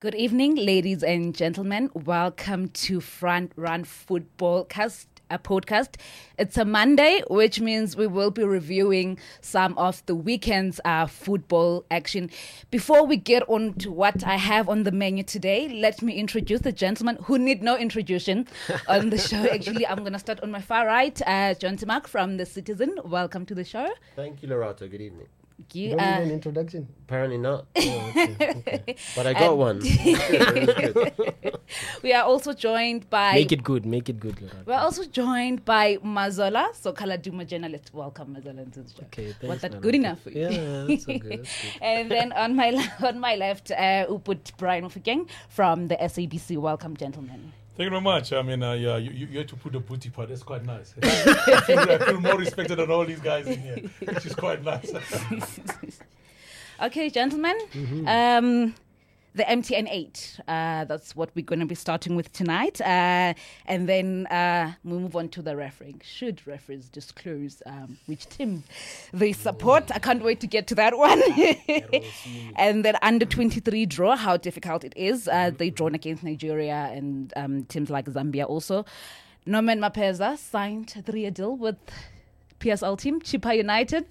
[0.00, 1.90] Good evening, ladies and gentlemen.
[1.92, 5.08] Welcome to Front Run Football Cast.
[5.30, 5.96] A podcast.
[6.38, 11.84] It's a Monday, which means we will be reviewing some of the weekend's uh, football
[11.90, 12.30] action.
[12.70, 16.60] Before we get on to what I have on the menu today, let me introduce
[16.60, 18.46] the gentleman who need no introduction
[18.88, 19.44] on the show.
[19.50, 22.98] Actually, I'm going to start on my far right, uh, John Timak from The Citizen.
[23.04, 23.90] Welcome to the show.
[24.16, 24.90] Thank you, Lorato.
[24.90, 25.26] Good evening.
[25.72, 26.88] You, You don't uh, need an introduction.
[27.06, 28.96] Apparently not, Oh, okay, okay.
[29.16, 29.80] but I got And- one.
[29.84, 31.58] It was good.
[32.02, 33.84] we are also joined by Make it good.
[33.84, 34.36] Make it good.
[34.36, 34.66] Lorato.
[34.66, 36.74] We're also joined by Mazola.
[36.74, 37.90] Soccer Laduma journalist.
[37.92, 39.02] Welcome, Mazola, into the show.
[39.06, 40.48] Okay, Was that good enough for you?
[40.48, 41.40] Yeah, that's so good.
[41.40, 41.82] That's good.
[41.82, 42.68] and then on my
[43.02, 46.56] on my left, uh, we put Brian Ofigeng from the SABC.
[46.56, 47.52] Welcome, gentlemen.
[47.78, 48.32] Thank you very much.
[48.32, 50.30] I mean, uh, yeah, you, you, you had to put the booty part.
[50.30, 50.94] That's quite nice.
[51.02, 54.64] I, feel, I feel more respected than all these guys in here, which is quite
[54.64, 54.92] nice.
[56.82, 57.56] okay, gentlemen.
[57.72, 58.08] Mm-hmm.
[58.08, 58.74] Um,
[59.38, 60.40] the MTN 8.
[60.46, 62.80] Uh, that's what we're going to be starting with tonight.
[62.80, 63.32] Uh,
[63.66, 66.02] and then uh, we move on to the refereeing.
[66.04, 68.64] Should referees disclose um, which team
[69.12, 69.90] they support?
[69.94, 71.22] I can't wait to get to that one.
[72.56, 75.28] and then under 23 draw, how difficult it is.
[75.28, 78.84] Uh, they drawn against Nigeria and um, teams like Zambia also.
[79.46, 81.76] Norman Mapeza signed a three-year deal with
[82.58, 84.06] PSL team, Chippa United.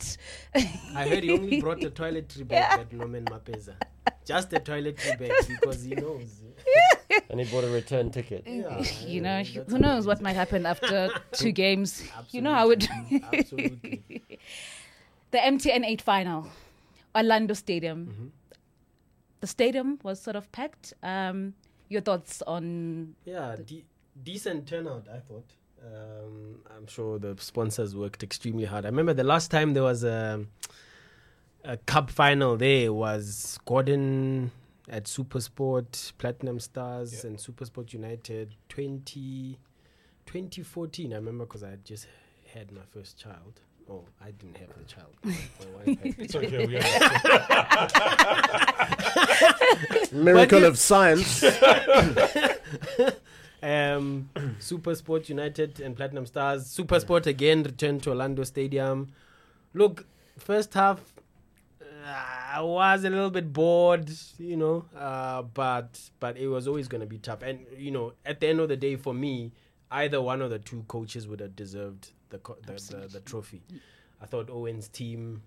[0.56, 3.76] I heard he only brought a toiletry bag at Norman Mapeza.
[4.28, 6.42] Just a toiletry bag because he knows.
[7.30, 8.44] and he bought a return ticket.
[8.46, 12.04] Yeah, you know, yeah, who knows what might happen after two games.
[12.32, 12.90] You know how it.
[12.90, 13.24] Absolutely.
[13.40, 14.40] Absolutely.
[15.32, 16.48] the MTN 8 final,
[17.16, 18.08] Orlando Stadium.
[18.08, 18.28] Mm-hmm.
[19.40, 20.94] The stadium was sort of packed.
[21.02, 21.54] Um,
[21.90, 23.16] your thoughts on.
[23.24, 23.86] Yeah, de-
[24.24, 25.50] decent turnout, I thought.
[25.86, 28.86] Um, I'm sure the sponsors worked extremely hard.
[28.86, 30.44] I remember the last time there was a,
[31.64, 34.52] a cup final there was Gordon
[34.90, 37.30] at Supersport, Platinum Stars, Yeah.
[37.32, 39.58] and Supersport United 20,
[40.26, 41.14] 2014.
[41.14, 42.08] I remember because I had just
[42.54, 43.62] had my first child.
[43.90, 45.14] Oh, I didn't have the child.
[45.24, 45.32] My
[45.76, 46.66] wife had the It's okay.
[46.68, 46.78] We
[50.12, 51.42] are, Miracle of science.
[53.64, 54.30] um,
[54.60, 56.66] Super Sport United and Platinum Stars.
[56.68, 59.08] Super Sport again returned to Orlando Stadium.
[59.74, 60.06] Look,
[60.38, 61.14] first half,
[62.08, 67.02] I was a little bit bored, you know, uh, but but it was always going
[67.02, 67.42] to be tough.
[67.42, 69.52] And you know, at the end of the day, for me,
[69.92, 73.62] either one of the two coaches would have deserved the co- the, the, the trophy.
[74.22, 75.44] I thought Owen's team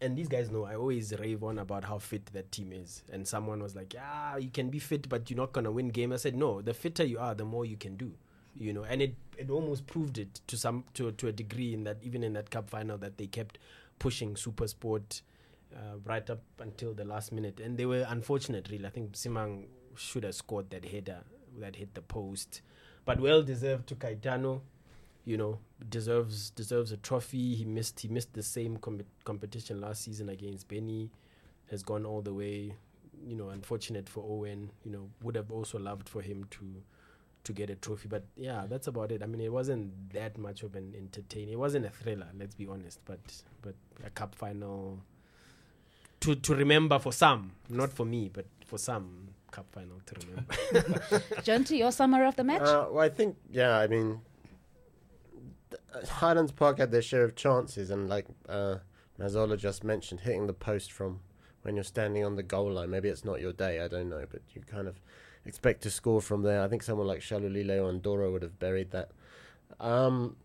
[0.00, 3.02] and these guys know I always rave on about how fit that team is.
[3.12, 6.12] And someone was like, "Yeah, you can be fit, but you're not gonna win game."
[6.12, 8.12] I said, "No, the fitter you are, the more you can do."
[8.56, 11.84] You know, and it it almost proved it to some to to a degree in
[11.84, 13.58] that even in that cup final that they kept
[13.98, 15.20] pushing Super Sport
[15.74, 18.68] uh, right up until the last minute, and they were unfortunate.
[18.70, 19.66] Really, I think Simang
[19.96, 21.24] should have scored that header
[21.58, 22.62] that hit the post,
[23.04, 24.60] but well deserved to Kaitano
[25.24, 25.58] you know
[25.88, 27.54] deserves deserves a trophy.
[27.54, 31.10] He missed he missed the same com- competition last season against Benni.
[31.70, 32.74] Has gone all the way.
[33.24, 34.70] You know, unfortunate for Owen.
[34.84, 36.82] You know, would have also loved for him to
[37.44, 38.08] to get a trophy.
[38.08, 39.22] But yeah, that's about it.
[39.22, 41.52] I mean, it wasn't that much of an entertaining.
[41.52, 42.28] It wasn't a thriller.
[42.36, 43.00] Let's be honest.
[43.04, 43.20] But
[43.62, 44.98] but a cup final
[46.20, 51.24] to to remember for some, not for me, but for some cup final to remember.
[51.42, 52.62] John, to your summary of the match?
[52.62, 54.20] Uh, well, I think, yeah, I mean,
[56.08, 58.76] Highlands Park had their share of chances, and like uh,
[59.18, 61.20] Mazzola just mentioned, hitting the post from
[61.62, 62.90] when you're standing on the goal line.
[62.90, 65.00] Maybe it's not your day, I don't know, but you kind of
[65.44, 66.62] expect to score from there.
[66.62, 69.10] I think someone like Shalulile or Ndoro would have buried that.
[69.78, 70.36] Um,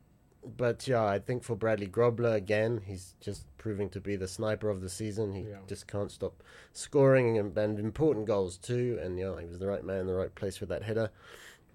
[0.57, 4.69] but yeah, I think for Bradley Grobler again, he's just proving to be the sniper
[4.69, 5.33] of the season.
[5.33, 5.59] He Yeah.
[5.67, 8.99] just can't stop scoring and, and important goals too.
[9.01, 11.09] And yeah, he was the right man in the right place with that header.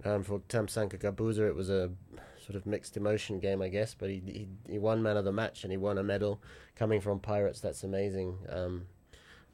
[0.04, 1.90] Um, for Thamsanqa Gabuza, it was a
[2.40, 3.94] sort of mixed emotion game, I guess.
[3.94, 6.40] But he, he he won man of the match and he won a medal
[6.74, 7.60] coming from Pirates.
[7.60, 8.86] That's amazing, um,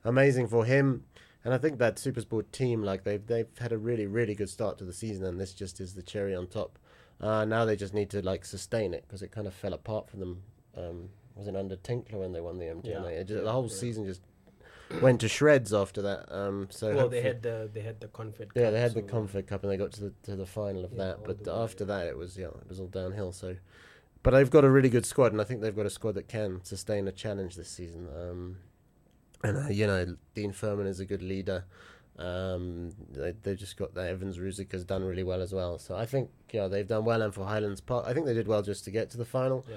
[0.04, 1.04] amazing for him.
[1.44, 4.78] And I think that Supersport team, like they've they've had a really really good start
[4.78, 6.78] to the season, and this just is the cherry on top.
[7.20, 10.08] Uh, now they just need to like sustain it because it kind of fell apart
[10.10, 10.42] for them.
[10.76, 12.84] Um, was it under Tinkler when they won the MTN8?
[13.14, 13.22] Yeah.
[13.22, 13.74] Just, the whole Yeah.
[13.74, 14.20] season just
[15.00, 16.30] went to shreds after that.
[16.34, 18.48] Um, so well, they had the they had the Confed.
[18.54, 20.92] yeah, they had the Confed Cup and they got to the to the final of
[20.92, 21.24] Yeah, that.
[21.24, 23.32] But way, after that, it was yeah, it was all downhill.
[23.32, 23.56] So,
[24.22, 26.28] but they've got a really good squad, and I think they've got a squad that
[26.28, 28.08] can sustain a challenge this season.
[28.14, 28.56] Um,
[29.42, 31.64] and uh, you know, Dean Furman is a good leader.
[32.18, 34.08] Um, they they've just got that.
[34.08, 35.78] Evans Rusike has done really well as well.
[35.78, 37.22] So I think yeah, they've done well.
[37.22, 39.66] And for Highlands Park, I think they did well just to get to the final.
[39.68, 39.76] Yeah.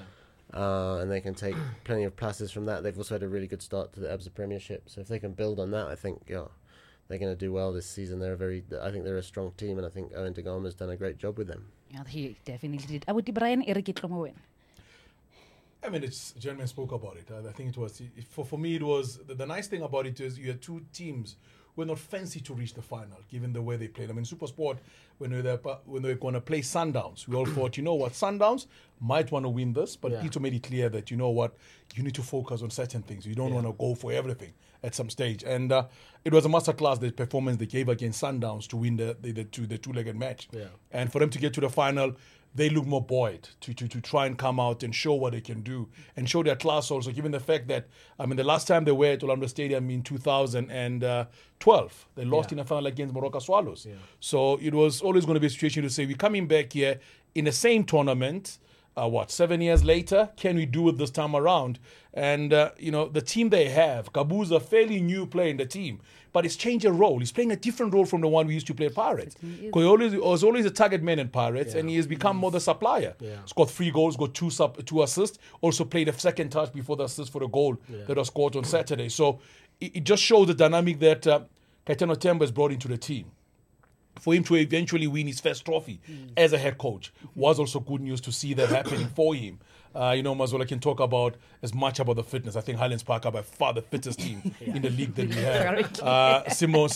[0.51, 2.81] Uh, and they can take plenty of pluses from that.
[2.81, 4.83] They've also had a really good start to the ABSA Premiership.
[4.89, 6.45] So if they can build on that, I think yeah,
[7.07, 8.19] they're going to do well this season.
[8.19, 10.63] They're a very, I think they're a strong team, and I think Owen Da Gama
[10.63, 11.65] has done a great job with them.
[11.92, 13.06] Yeah, he definitely did.
[13.07, 14.33] I would Brian Eric Itlomowen.
[15.83, 17.27] I mean, it's gentlemen spoke about it.
[17.31, 18.75] I, I think it was for for me.
[18.75, 21.38] It was the, the nice thing about it is you had two teams who
[21.80, 24.10] were not fancy to reach the final, given the way they played.
[24.10, 24.78] I mean, SuperSport
[25.18, 27.96] when they were when they were going to play Sundowns, we all thought, you know
[27.96, 28.68] what, Sundowns
[29.00, 30.22] might want to win this, but Yeah.
[30.22, 31.56] Peter made it clear that you know what,
[31.96, 33.26] you need to focus on certain things.
[33.26, 34.54] You don't want to go for everything
[34.84, 35.44] at some stage.
[35.44, 35.86] And uh,
[36.24, 39.44] it was a masterclass the performance they gave against Sundowns to win the the, the
[39.46, 40.50] two the two legged match.
[40.52, 40.66] Yeah.
[40.92, 42.16] And for them to get to the final,
[42.56, 45.42] they look more buoyed to, to, to try and come out and show what they
[45.42, 47.88] can do and show their class also, given the fact that,
[48.18, 52.56] I mean, the last time they were at Orlando Stadium in 2012, they lost Yeah.
[52.56, 53.88] in a final against Moroka Swallows.
[54.19, 57.00] So it was always going to be a situation to say, we're coming back here
[57.36, 58.57] in the same tournament.
[58.98, 60.30] Uh, what seven years later?
[60.36, 61.80] Can we do it this time around?
[62.13, 65.66] And uh, you know the team they have, Kabu's a fairly new player in the
[65.66, 67.20] team, but he's changed a role.
[67.20, 69.36] He's playing a different role from the one we used to play at Pirates.
[69.36, 72.52] Because he always was always a target man in Pirates, and he has become more
[72.52, 73.16] the supplier.
[73.20, 73.38] Yeah.
[73.46, 75.40] Scored three goals, got two sub, two assists.
[75.62, 77.78] Also played a second touch before the assist for the goal
[78.08, 79.10] that was scored on Saturday.
[79.10, 79.40] So
[79.80, 81.42] it, it just shows the dynamic that uh,
[81.86, 83.31] Kaitano Tembo has brought into the team
[84.20, 86.00] for him to eventually win his first trophy
[86.38, 89.60] as a head coach was also good news to see that happening for him.
[89.95, 92.56] Uh, you know, Mazola can talk about as much about the fitness.
[92.56, 95.36] I think Highlands Park are by far the fittest team in the league that we
[95.41, 96.00] have.
[96.00, 96.89] Uh, Simone,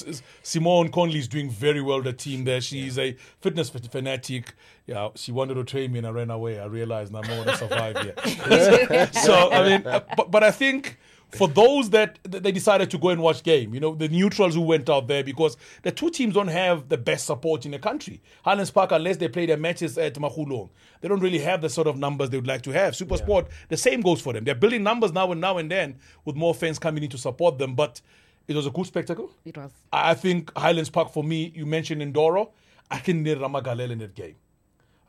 [0.44, 2.01] Simone Conley is doing very well.
[2.01, 4.54] The team there, she's a fitness fanatic.
[4.86, 6.60] Yeah, she wanted to train me and I ran away.
[6.60, 9.07] I realized I'm not going to survive here.
[9.13, 10.98] so I mean, uh, but, but I think
[11.36, 14.62] for those that they decided to go and watch game, you know, the neutrals who
[14.62, 18.22] went out there because the two teams don't have the best support in the country.
[18.44, 20.70] Highlands Park, unless they play their matches at Makhulong,
[21.02, 22.96] they don't really have the sort of numbers they would like to have.
[22.96, 24.44] Super Sport, the same goes for them.
[24.44, 27.58] They're building numbers now and now and then with more fans coming in to support
[27.58, 28.02] them, but
[28.48, 29.32] it was a good spectacle.
[29.46, 29.72] It was.
[29.92, 32.52] I think Highlands Park for me, you mentioned Ndoro,
[32.92, 34.36] I can need Ramagalel in that game.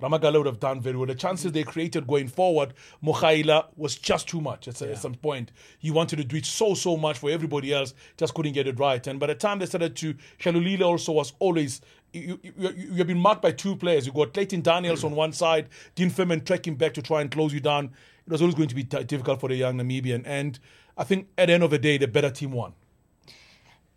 [0.01, 1.07] Ramagala would have done very well.
[1.07, 5.53] The chances they created going forward, Mokhaila was just too much at, at some point.
[5.79, 8.79] He wanted to do it so, so much for everybody else, just couldn't get it
[8.79, 9.07] right.
[9.07, 11.81] And by the time they started to, Shalulile also was always,
[12.13, 14.07] you, you, you, you have been marked by two players.
[14.07, 17.55] You got Clayton Daniels on one side, Dean Furman tracking back to try and close
[17.55, 17.91] you down.
[18.27, 20.23] It was always going to be t- difficult for the young Namibian.
[20.27, 20.59] And
[20.97, 22.73] I think at the end of the day, the better team won.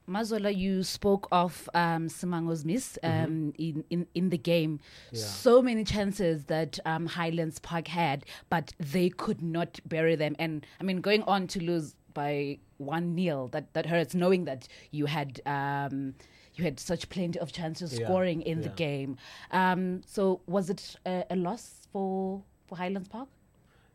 [0.10, 3.50] Mazola, you spoke of um, Simango's miss um, Mm-hmm.
[3.58, 4.80] in, in, in the game.
[5.12, 10.36] So many chances that um, Highlands Park had, but they could not bury them.
[10.40, 14.16] And I mean, going on to lose by one nil, that, that hurts.
[14.16, 16.16] Knowing that you had um,
[16.56, 19.18] you had such plenty of chances Yeah, scoring in the game.
[19.52, 23.28] Um, so was it a, a loss for for Highlands Park?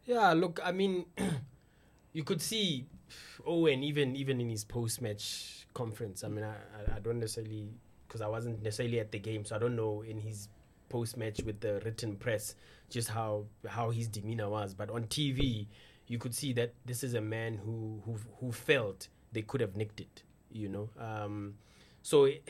[0.04, 1.06] Yeah, look, I mean,
[2.12, 2.86] you could see
[3.46, 6.24] Owen even even in his post match conference.
[6.24, 7.68] I mean, I, I, I don't necessarily
[8.06, 10.48] because I wasn't necessarily at the game, so I don't know in his
[10.88, 12.54] post match with the written press
[12.90, 14.74] just how how his demeanor was.
[14.74, 15.66] But on TV,
[16.06, 19.76] you could see that this is a man who who who felt they could have
[19.76, 20.22] nicked it.
[20.50, 21.54] You know, um,
[22.02, 22.24] so.
[22.24, 22.48] It,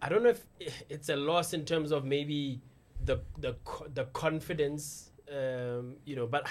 [0.00, 0.44] I don't know if
[0.88, 2.60] it's a loss in terms of maybe
[3.04, 3.56] the the
[3.94, 6.26] the confidence, um, you know.
[6.26, 6.46] But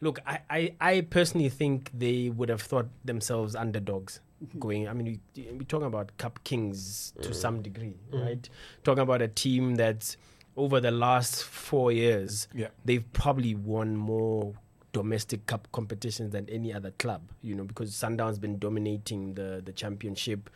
[0.00, 4.58] look, I, I, I personally think they would have thought themselves underdogs mm-hmm.
[4.58, 4.88] going.
[4.88, 7.34] I mean, we, we're talking about Cup Kings to mm.
[7.34, 8.24] some degree, mm.
[8.24, 8.48] right?
[8.84, 10.16] Talking about a team that's
[10.56, 12.68] over the last four years, Yeah.
[12.84, 14.54] they've probably won more
[14.92, 19.72] domestic cup competitions than any other club, you know, because Sundown's been dominating the, the
[19.72, 20.50] championship.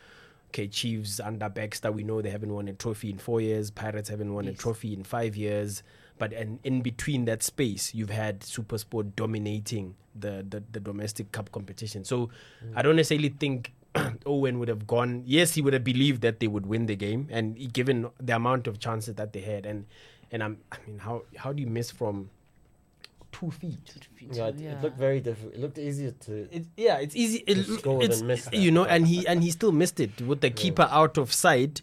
[0.49, 3.71] Okay, Chiefs under Baxter, we know they haven't won a trophy in four years.
[3.71, 5.83] Pirates haven't won a trophy in five years.
[6.17, 11.51] But and in between that space, you've had SuperSport dominating the, the, the domestic cup
[11.51, 12.05] competition.
[12.05, 12.29] So
[12.75, 13.73] I don't necessarily think
[14.25, 15.23] Owen would have gone.
[15.25, 18.67] Yes, he would have believed that they would win the game, and given the amount
[18.67, 19.85] of chances that they had, and
[20.31, 22.29] and I'm, I mean, how how do you miss from
[23.31, 23.77] two feet?
[24.31, 25.53] Yeah, it, it looked very difficult.
[25.53, 26.47] It looked easier to.
[26.51, 27.43] It, yeah, it's easy.
[27.47, 30.21] It, To score it's, than miss you know, and he and he still missed it
[30.21, 31.81] with the keeper out of sight,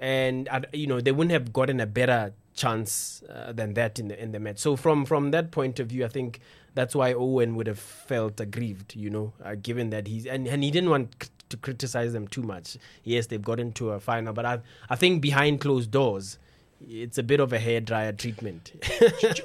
[0.00, 4.08] and uh, you know they wouldn't have gotten a better chance uh, than that in
[4.08, 4.58] the in the match.
[4.58, 6.40] So from from that point of view, I think
[6.74, 8.94] that's why Owen would have felt aggrieved.
[8.96, 12.28] You know, uh, given that he's and, and he didn't want c- to criticize them
[12.28, 12.76] too much.
[13.02, 16.38] Yes, they've gotten to a final, but I I think behind closed doors.
[16.86, 18.72] It's a bit of a hairdryer treatment.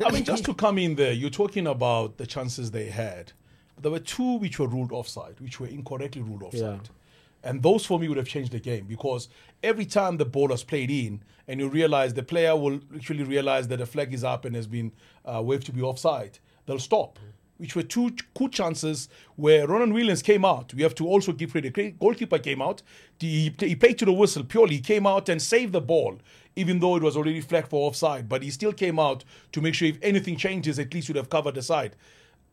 [0.05, 3.31] I mean, just to come in there, you're talking about the chances they had.
[3.79, 6.61] There were two which were ruled offside, which were incorrectly ruled offside.
[6.61, 6.93] Yeah.
[7.43, 9.29] And those for me would have changed the game because
[9.63, 13.67] every time the ball was played in, and you realize the player will actually realize
[13.69, 14.91] that the flag is up and has been
[15.25, 17.17] uh, waved to be offside, they'll stop.
[17.59, 20.73] which were two cool chances where Ronwen Williams came out.
[20.73, 21.99] We have to also give credit.
[21.99, 22.81] Goalkeeper came out.
[23.19, 24.75] He, he played to the whistle purely.
[24.75, 26.19] He came out and saved the ball,
[26.55, 28.29] even though it was already flagged for offside.
[28.29, 31.29] But he still came out to make sure if anything changes, at least you'd have
[31.29, 31.97] covered the side.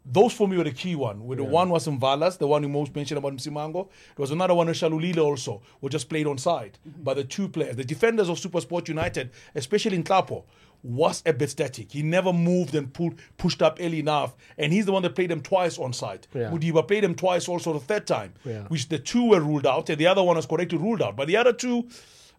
[0.09, 1.27] Those for me were the key one.
[1.27, 3.89] Where the one was Mvalas, the one you most mentioned about Msimango.
[3.89, 6.79] There was another one, Shalulile also, who just played on side.
[6.89, 7.03] Mm-hmm.
[7.03, 10.45] But the two players, the defenders of Supersport United, especially in Tlapo,
[10.85, 11.91] was a bit static.
[11.91, 14.37] He never moved and pulled, pushed up early enough.
[14.57, 16.29] And he's the one that played them twice on side.
[16.33, 16.51] Yeah.
[16.51, 18.63] Mudiba played them twice also the third time, Yeah.
[18.69, 21.17] which the two were ruled out, and the other one was correctly ruled out.
[21.17, 21.89] But the other two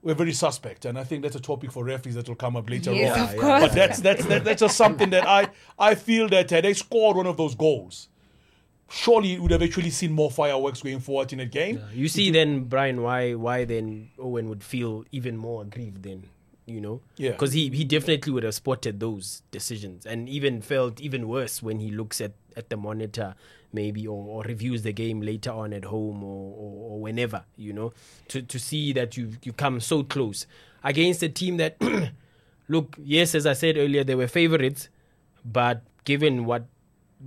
[0.01, 0.85] were very suspect.
[0.85, 3.23] And I think that's a topic for referees that will come up later Yes, on.
[3.23, 3.61] of course.
[3.63, 7.17] But that's that's that, that's just something that I I feel that had they scored
[7.17, 8.09] one of those goals,
[8.89, 11.81] surely you would have actually seen more fireworks going forward in a game.
[11.93, 16.23] You see, then Brian, why why then Owen would feel even more aggrieved then,
[16.65, 17.01] you know?
[17.17, 17.31] Yeah.
[17.31, 21.79] Because he he definitely would have spotted those decisions and even felt even worse when
[21.79, 23.35] he looks at at the monitor
[23.71, 27.71] maybe or, or reviews the game later on at home or, or, or whenever you
[27.73, 27.91] know
[28.27, 30.47] to to see that you you come so close
[30.83, 31.77] against a team that
[32.67, 34.89] look yes as i said earlier they were favorites
[35.45, 36.65] but given what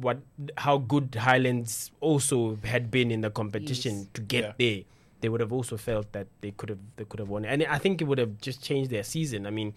[0.00, 0.18] what
[0.58, 4.06] how good Highlands also had been in the competition Yes.
[4.14, 4.52] to get Yeah.
[4.58, 4.82] there,
[5.20, 7.78] they would have also felt that they could have they could have won, and I
[7.78, 9.46] think it would have just changed their season.
[9.48, 9.74] I mean,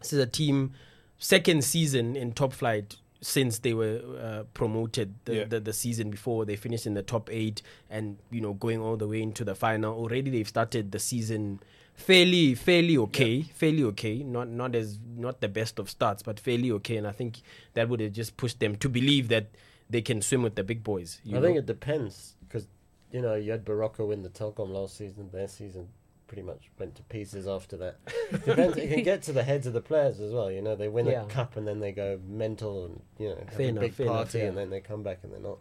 [0.00, 0.72] this is a team
[1.18, 5.44] second season in top flight since they were uh, promoted the, Yeah.
[5.44, 8.96] the the season before they finished in the top eight and you know going all
[8.96, 11.60] the way into the final already they've started the season
[11.94, 16.70] fairly fairly okay fairly okay not not as not the best of starts but fairly
[16.70, 17.40] okay and i think
[17.72, 19.46] that would have just pushed them to believe that
[19.88, 21.46] they can swim with the big boys you I know?
[21.46, 22.66] think it depends because
[23.12, 25.30] you know you had Baroka win the Telkom last season.
[25.32, 25.88] Their season
[26.26, 27.96] pretty much went to pieces after that.
[28.44, 28.76] depends.
[28.76, 30.50] It can get to the heads of the players as well.
[30.50, 31.22] You know, they win Yeah.
[31.22, 33.92] a cup and then they go mental and you know have Fair a enough, big
[33.94, 34.44] fair enough, party yeah.
[34.46, 35.58] and then they come back and they're not.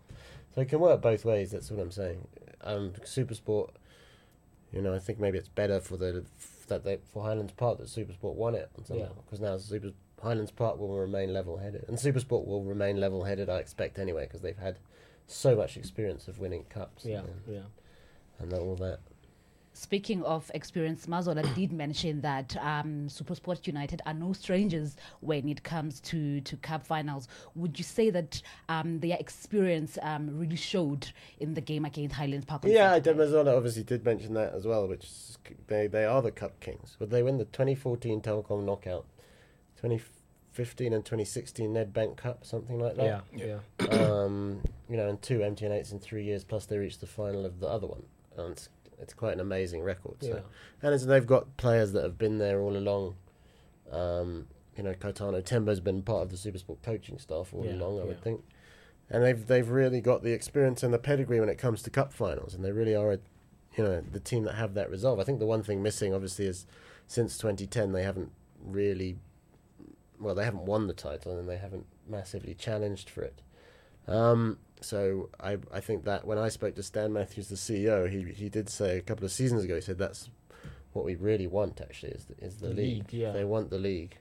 [0.53, 1.51] So it can work both ways.
[1.51, 2.27] That's what I'm saying.
[2.61, 3.69] Um, Supersport.
[4.71, 6.25] You know, I think maybe it's better for the
[6.67, 9.07] that they for Highlands Park that Supersport won it on Yeah.
[9.23, 9.91] because now Super
[10.21, 13.49] Highlands Park will remain level headed and Supersport will remain level headed.
[13.49, 14.79] I expect anyway because they've had
[15.27, 17.05] so much experience of winning cups.
[17.05, 17.59] yeah and, yeah
[18.39, 18.99] and all that.
[19.77, 25.63] Speaking of experience, Mazola did mention that um, Supersport United are no strangers when it
[25.63, 27.27] comes to, to cup finals.
[27.55, 32.45] Would you say that um, their experience um, really showed in the game against Highlands
[32.45, 32.63] Park?
[32.63, 33.19] on Yeah, Saturday?
[33.19, 36.95] Demazola obviously did mention that as well, which is, they they are the cup kings.
[36.97, 39.05] But they win the 2014 Telkom knockout,
[39.75, 43.25] 2015 and 2016 Nedbank Cup, something like that.
[43.35, 43.57] yeah
[43.91, 46.45] um, you know, and two MTN8s in three years.
[46.45, 48.03] Plus, they reached the final of the other one,
[48.37, 50.17] and it's, quite an amazing record.
[50.21, 50.27] So.
[50.27, 53.15] yeah And they've got players that have been there all along.
[53.91, 57.97] Um, you know, Kaitano Tembo's been part of the Supersport coaching staff all Yeah, along,
[57.97, 58.07] I yeah.
[58.07, 58.43] would think.
[59.09, 62.11] And they've they've really got the experience and the pedigree when it comes to cup
[62.11, 63.19] finals, and they really are, a,
[63.77, 65.19] you know, the team that have that resolve.
[65.19, 66.65] I think the one thing missing, obviously, is
[67.07, 68.31] since 2010 they haven't
[68.65, 69.17] really,
[70.19, 73.41] well, they haven't won the title and they haven't massively challenged for it.
[74.07, 78.31] Um, so I I think that when I spoke to Stan Matthews, the CEO, he
[78.33, 80.29] he did say a couple of seasons ago, he said that's
[80.93, 82.97] what we really want actually is the, is the, The league.
[82.97, 83.31] league, yeah.
[83.31, 84.17] They want the league,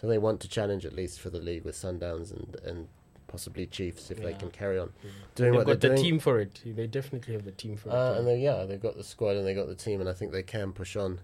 [0.00, 2.88] so they want to challenge at least for the league with Sundowns and and
[3.28, 5.10] possibly Chiefs if they can carry on Yeah.
[5.34, 6.04] doing they've what got they're the doing.
[6.12, 8.18] team for it they definitely have the team for it Uh, yeah.
[8.18, 10.32] and they, yeah, they've got the squad and they got the team, and I think
[10.32, 11.20] they can push on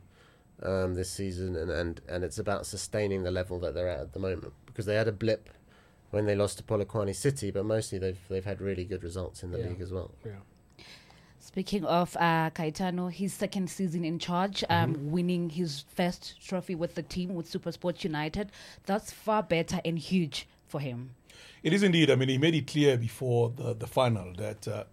[0.63, 1.57] um, this season.
[1.57, 4.85] And, and, and it's about sustaining the level that they're at at the moment because
[4.87, 5.49] they had a blip
[6.15, 9.51] when they lost to Polokwane City, but mostly they've they've had really good results in
[9.51, 9.69] the Yeah.
[9.69, 10.11] league as well.
[10.25, 10.33] yeah
[11.39, 16.95] Speaking of uh, Kaitano, his second season in charge, um, winning his first trophy with
[16.95, 18.51] the team with Supersport United,
[18.87, 21.11] that's far better and huge for him.
[21.63, 22.11] It is indeed.
[22.11, 24.85] I mean, he made it clear before the, the final that, uh,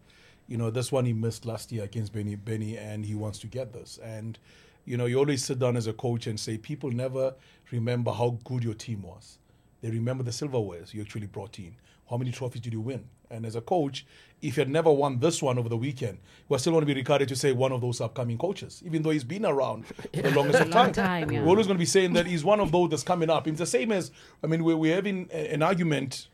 [0.48, 3.48] you know, this one he missed last year against Benny, Benny, and he wants to
[3.48, 3.98] get this.
[4.04, 4.38] And,
[4.86, 7.34] you know, you always sit down as a coach and say, people never
[7.72, 9.38] remember how good your team was.
[9.82, 11.76] They remember the silverwares you actually brought in.
[12.10, 13.06] How many trophies did you win?
[13.30, 14.06] And as a coach,
[14.42, 16.18] if you had never won this one over the weekend,
[16.50, 19.12] we're still going to be regarded to say one of those upcoming coaches, even though
[19.12, 20.92] he's been around for the longest of time.
[20.92, 21.42] time, yeah.
[21.42, 23.48] We're always going to be saying that he's one of those that's coming up.
[23.48, 24.12] It's the same as,
[24.44, 26.28] I mean, we're, we're having an argument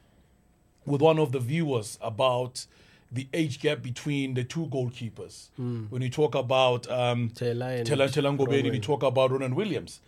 [0.85, 2.65] with one of the viewers about
[3.11, 5.47] the age gap between the two goalkeepers.
[5.89, 10.01] When you talk about um, Tela and Tela- Telango Bedi, we talk about Ronwen Williams.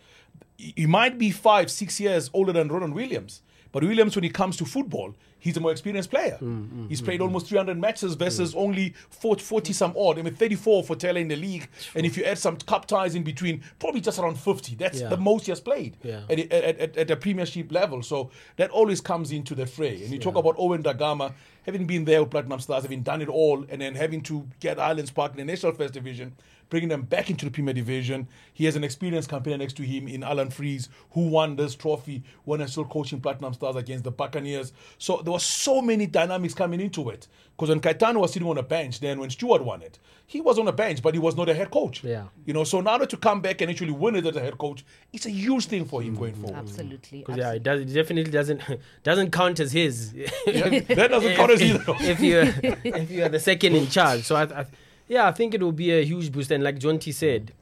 [0.56, 3.40] He he might be five, six years older than Ronwen Williams,
[3.72, 6.38] But Williams, when it comes to football, he's a more experienced player.
[6.40, 7.24] Mm, mm he's mm, played mm.
[7.24, 10.18] almost 300 matches versus only 40, some odd.
[10.18, 11.68] I mean, 34 for Taylor in the league.
[11.94, 14.74] And if you add some cup ties in between, probably just around 50.
[14.74, 15.08] That's Yeah.
[15.08, 16.22] the most he has played Yeah.
[16.28, 18.02] at, at, at, at a premiership level.
[18.02, 20.02] So that always comes into the fray.
[20.02, 21.32] And you talk about Owen Da Gama,
[21.64, 24.78] having been there with Platinum Stars, having done it all, and then having to get
[24.78, 26.34] Islands Park in the National First Division,
[26.70, 28.28] bringing them back into the Premier Division.
[28.52, 32.22] He has an experienced campaigner next to him in Allan Freese, who won this trophy
[32.44, 34.72] when he's still coaching Platinum Stars against the Buccaneers.
[34.98, 37.26] So there were so many dynamics coming into it.
[37.56, 40.58] Because when Kaitano was sitting on a bench, then when Stewart won it, he was
[40.58, 42.02] on a bench, but he was not a head coach.
[42.02, 42.26] Yeah.
[42.46, 44.56] You know, so now that to come back and actually win it as a head
[44.56, 46.56] coach, it's a huge thing for him going forward.
[46.56, 47.18] Absolutely.
[47.18, 48.62] Because yeah, it, does, it definitely doesn't
[49.02, 50.14] doesn't count as his.
[50.14, 51.84] Yeah, that doesn't count as either.
[52.00, 52.38] if you
[52.84, 54.22] if you are the second in charge.
[54.22, 54.66] So I, I
[55.10, 56.52] yeah, I think it will be a huge boost.
[56.52, 57.52] And like John T said,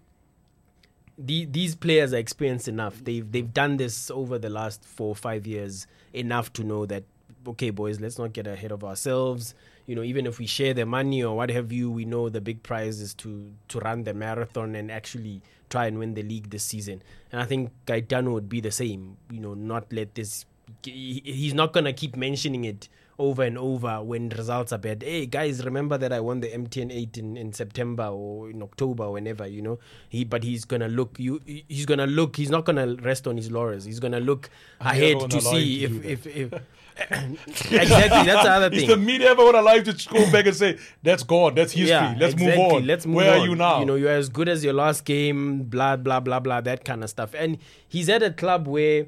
[1.16, 3.02] the, these players are experienced enough.
[3.02, 7.04] They've they've done this over the last four or five years enough to know that
[7.46, 9.54] okay, boys, let's not get ahead of ourselves.
[9.86, 12.42] You know, even if we share the money or what have you, we know the
[12.42, 15.40] big prize is to to run the marathon and actually
[15.70, 17.02] try and win the league this season.
[17.32, 19.16] And I think Kaitano would be the same.
[19.30, 20.44] You know, not let this.
[20.84, 25.02] He's not gonna keep mentioning it over and over when results are bad.
[25.02, 29.04] Hey guys, remember that I won the MTN eight in, in September or in October,
[29.04, 29.78] or whenever you know.
[30.08, 31.40] He but he's gonna look you.
[31.44, 32.37] He's gonna look.
[32.37, 33.84] He's not gonna rest on his laurels.
[33.84, 36.62] He's gonna look never ahead gonna see him if if, if
[37.10, 38.88] exactly that's the other Is thing.
[38.90, 42.16] the media ever gonna allow you to go back and say that's gone, that's history,
[42.18, 42.87] let's move on?
[42.87, 43.40] Let's move Where on.
[43.40, 43.80] are you now?
[43.80, 45.62] You know, you're as good as your last game.
[45.64, 46.60] Blah blah blah blah.
[46.60, 47.34] That kind of stuff.
[47.34, 47.58] And
[47.88, 49.06] he's at a club where,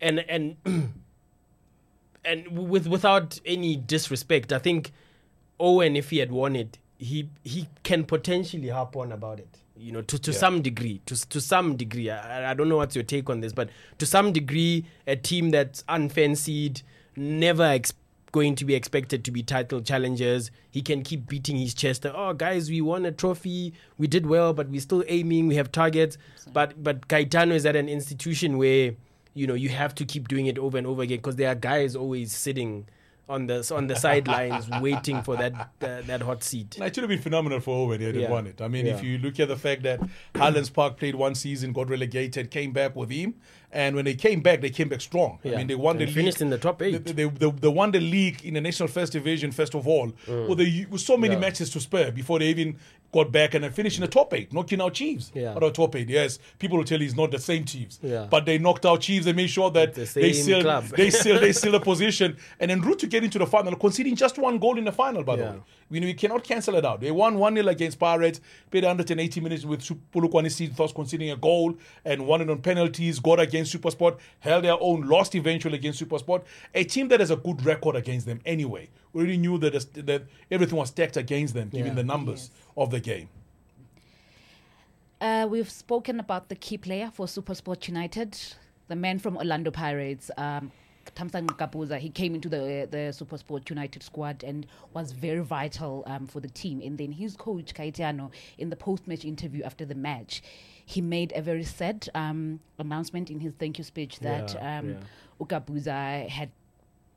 [0.00, 0.56] and and
[2.24, 4.92] and with without any disrespect, I think
[5.58, 9.58] Owen, if he had won it, he he can potentially harp on about it.
[9.76, 10.36] You know, to, to Yeah.
[10.38, 12.10] some degree, to to some degree.
[12.10, 15.50] I, I don't know what's your take on this, but to some degree, a team
[15.50, 16.82] that's unfancied,
[17.16, 17.92] never ex-
[18.30, 22.06] going to be expected to be title challengers, he can keep beating his chest.
[22.06, 25.70] Oh, guys, we won a trophy, we did well, but we're still aiming, we have
[25.72, 26.16] targets.
[26.52, 28.94] But but Kaitano is at an institution where
[29.34, 31.54] you know you have to keep doing it over and over again because there are
[31.54, 32.86] guys always sitting
[33.28, 36.76] on the on the sidelines waiting for that uh, that hot seat.
[36.78, 38.30] It should have been phenomenal for Owen had he Yeah.
[38.30, 38.60] won it.
[38.60, 40.00] I mean, if you look at the fact that
[40.36, 43.34] Highlands Park played one season, got relegated, came back with him,
[43.72, 45.38] and when they came back, they came back strong.
[45.44, 46.42] I mean, they won And the finished league.
[46.46, 47.04] in the top eight.
[47.04, 50.12] They, they, they, they won the league in the National First Division, first of all.
[50.28, 51.38] Well, they with so many Mm.
[51.40, 51.48] Yeah.
[51.48, 52.76] matches to spare before they even
[53.12, 55.30] got back and they finished in the top eight, knocking out Chiefs.
[55.34, 55.54] Yeah.
[55.54, 56.38] Out of top eight, yes.
[56.58, 57.98] People will tell you it's not the same Chiefs.
[58.02, 58.26] Yeah.
[58.30, 59.24] But they knocked out Chiefs.
[59.26, 62.80] They made sure that The they still they still they still a position and en
[62.82, 65.44] route to get into the final, conceding just one goal in the final, by the
[65.44, 65.58] way.
[65.92, 67.02] We, we cannot cancel it out.
[67.02, 71.36] They won 1 0 against Pirates, played 180 minutes with Polokwane City, thus conceding a
[71.36, 71.76] goal,
[72.06, 76.44] and won it on penalties, got against Supersport, held their own, lost eventually against Supersport.
[76.74, 78.88] A team that has a good record against them anyway.
[79.12, 79.72] We already knew that,
[80.06, 81.94] that everything was stacked against them, given Yeah.
[81.94, 83.28] the numbers of the game.
[85.20, 88.36] Uh, we've spoken about the key player for Supersport United,
[88.88, 90.72] the man from Orlando Pirates, um,
[91.14, 91.98] Tamsang Gabuza.
[91.98, 96.48] He came into the the Supersport United squad and was very vital um, for the
[96.48, 96.80] team.
[96.82, 100.42] And then his coach Kaitano, in the post-match interview after the match,
[100.84, 104.88] he made a very sad um, announcement in his thank you speech that Yeah, um,
[104.90, 104.96] yeah.
[105.40, 106.50] Ukabuza had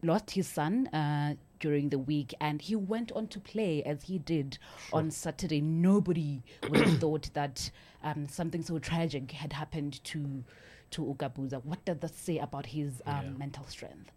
[0.04, 4.20] lost his son uh, during the week and he went on to play as he
[4.20, 4.58] did
[4.94, 5.62] on Saturday.
[5.62, 7.72] Nobody would have thought that
[8.04, 10.44] um, something so tragic had happened to
[10.92, 11.64] to Ugabuza.
[11.64, 14.12] What does that say about his um, mental strength?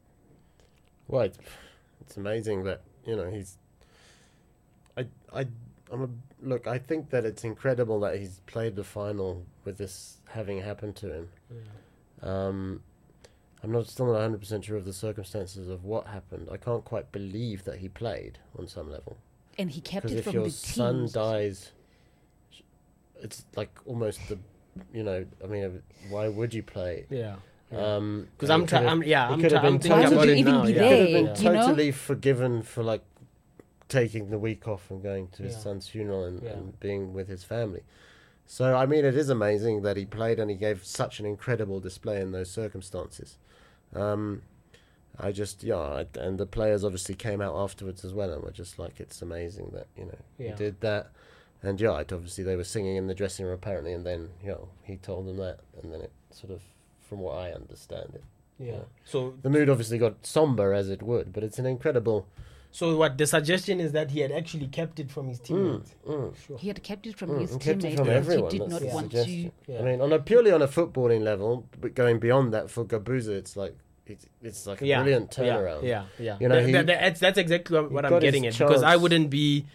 [1.06, 1.38] Well, it's,
[2.00, 3.58] it's amazing that you know he's.
[4.96, 5.46] I I
[5.90, 6.08] I'm a,
[6.42, 6.66] look.
[6.66, 11.12] I think that it's incredible that he's played the final with this having happened to
[11.12, 11.28] him.
[12.22, 12.82] Um,
[13.62, 16.48] I'm not still not 100 percent sure of the circumstances of what happened.
[16.50, 19.16] I can't quite believe that he played on some level
[19.56, 21.72] And he kept it from because it if from your the son dies,
[23.22, 24.38] it's like almost the,
[24.92, 25.24] you know.
[25.42, 27.06] I mean, why would you play?
[27.10, 27.36] Yeah.
[27.70, 28.88] Um, Because and I'm it trying.
[28.88, 29.28] I'm yeah.
[29.28, 30.64] it I'm, could try- have I'm been thinking Why about it even now.
[30.64, 30.78] be yeah.
[30.78, 30.88] there?
[30.90, 31.62] could have been you know?
[31.66, 33.02] totally forgiven for like
[33.88, 36.50] taking the week off and going to his son's funeral and, Yeah.
[36.52, 37.82] and being with his family.
[38.46, 41.80] So I mean, it is amazing that he played and he gave such an incredible
[41.80, 43.36] display in those circumstances.
[43.94, 44.42] Um,
[45.18, 48.50] I just yeah, I, and the players obviously came out afterwards as well and were
[48.50, 50.50] just like, it's amazing that you know Yeah.
[50.50, 51.10] he did that.
[51.62, 54.50] And yeah, it, obviously they were singing in the dressing room apparently, and then you
[54.50, 56.62] know he told them that, and then it sort of,
[57.08, 58.22] from what I understand it,
[58.58, 58.80] Yeah.
[59.04, 62.26] So the mood obviously got somber as it would, but it's an incredible.
[62.70, 65.94] so what the suggestion is that he had actually kept it from his teammates.
[66.06, 66.34] Mm.
[66.46, 66.58] Sure.
[66.58, 68.50] He had kept it from Mm, his and kept it teammates from everyone.
[68.52, 69.52] he did That's not want suggestion.
[69.66, 69.78] Yeah.
[69.80, 73.30] I mean, on a purely on a footballing level, but going beyond that for Gabuza,
[73.30, 73.74] it's like
[74.06, 75.82] it's, it's like a yeah, brilliant turnaround.
[75.82, 76.36] Yeah, yeah.
[76.40, 78.96] You know, That- he- that- that's, that's exactly what, what I'm getting at because I
[78.96, 79.66] wouldn't be,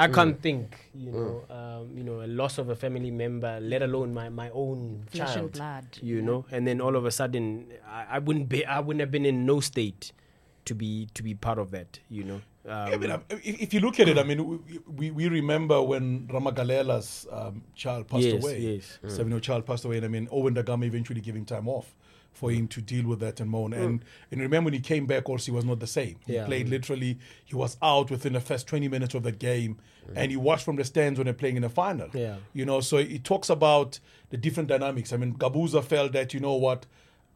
[0.00, 0.14] I Mm.
[0.14, 4.14] can't think, you know, um, you know, a loss of a family member, let alone
[4.14, 5.52] my my own Flesh and child.
[5.52, 5.86] blood.
[6.12, 7.44] You know, and then all of a sudden,
[7.86, 10.12] I, I wouldn't be, I wouldn't have been in no state
[10.64, 11.90] to be to be part of that.
[12.08, 12.40] You know.
[12.66, 15.28] Um, I mean, um, if, if you look at it, I mean, we, we, we
[15.28, 18.58] remember when Ramagalela's um, child passed Yes, away.
[18.60, 18.98] yes.
[19.06, 21.94] Seven-year-old child passed away, and I mean, Owen Da Gama eventually giving time off
[22.32, 23.72] for him to deal with that and moan.
[23.72, 24.04] And mm.
[24.30, 26.16] and remember when he came back, also he was not the same.
[26.26, 26.46] He Yeah.
[26.46, 27.18] played literally.
[27.44, 30.12] He was out within the first twenty minutes of the game, mm.
[30.16, 32.08] and he watched from the stands when they're playing in the final.
[32.14, 32.36] Yeah.
[32.52, 35.12] You know, so it talks about the different dynamics.
[35.12, 36.86] I mean, Gabuza felt that you know what.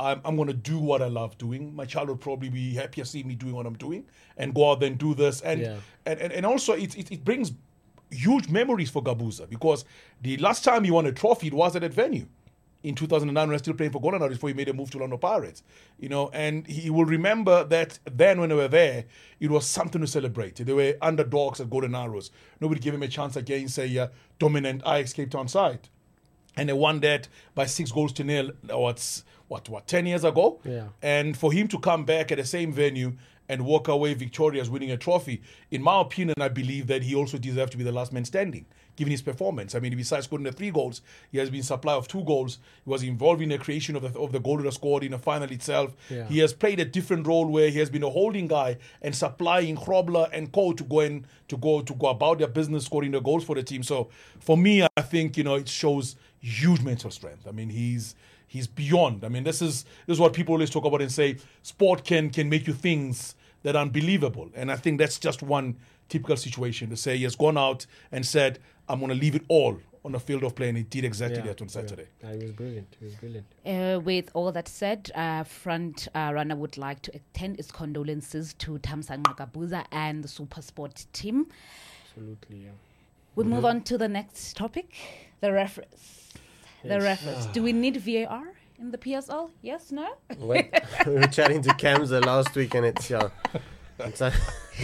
[0.00, 1.72] I'm, I'm going to do what I love doing.
[1.72, 4.04] My child will probably be happier seeing me doing what I'm doing
[4.36, 5.40] and go out and do this.
[5.42, 5.76] And Yeah.
[6.04, 7.52] and, and, and also it, it, it brings
[8.10, 9.84] huge memories for Gabuza because
[10.20, 12.26] the last time he won a trophy it was at that venue
[12.84, 14.90] in 2009 when he was still playing for Golden Arrows before he made a move
[14.92, 15.62] to London Pirates
[15.98, 19.04] you know and he will remember that then when they were there
[19.40, 23.08] it was something to celebrate they were underdogs at Golden Arrows nobody gave him a
[23.08, 25.88] chance against a uh, dominant Ajax Cape Town side
[26.56, 28.50] and they won that by six goals to nil.
[28.72, 30.60] uh, What's what what ten years ago?
[30.64, 30.88] Yeah.
[31.02, 33.14] And for him to come back at the same venue
[33.48, 37.36] and walk away victorious, winning a trophy, in my opinion, I believe that he also
[37.38, 38.64] deserves to be the last man standing,
[38.96, 39.74] given his performance.
[39.74, 42.58] I mean, besides scoring the three goals, he has been supply of two goals.
[42.84, 45.18] He was involved in the creation of the of the goal that scored in the
[45.18, 45.94] final itself.
[46.10, 46.26] Yeah.
[46.26, 49.76] He has played a different role where he has been a holding guy and supplying
[49.76, 53.20] Grobler and Co to go and to go to go about their business, scoring the
[53.20, 53.82] goals for the team.
[53.82, 54.08] So
[54.40, 57.46] for me, I think you know it shows huge mental strength.
[57.48, 58.14] I mean, he's
[58.46, 59.24] he's beyond.
[59.24, 62.30] I mean, this is this is what people always talk about and say sport can
[62.30, 64.50] can make you things that are unbelievable.
[64.54, 65.76] And I think that's just one
[66.08, 69.42] typical situation to say he has gone out and said, I'm going to leave it
[69.48, 72.06] all on the field of play, and he did exactly Yeah, that on Saturday.
[72.22, 72.96] Yeah, he was brilliant.
[73.00, 73.46] He was brilliant.
[73.64, 78.52] Uh, with all that said, uh, front uh, runner would like to extend its condolences
[78.54, 81.46] to Tamsang Gabuza and the Super Sport team.
[82.10, 82.64] Absolutely.
[82.64, 82.70] Yeah.
[83.34, 84.94] We move on to the next topic,
[85.40, 86.32] the reference.
[86.82, 87.02] The Yes.
[87.02, 87.46] reference.
[87.46, 88.44] Do we need VAR
[88.78, 89.50] in the PSL?
[89.62, 90.06] Yes, no?
[90.38, 90.68] We
[91.06, 93.30] were chatting to Kamza last week, and it's uh,
[93.98, 94.30] it's uh,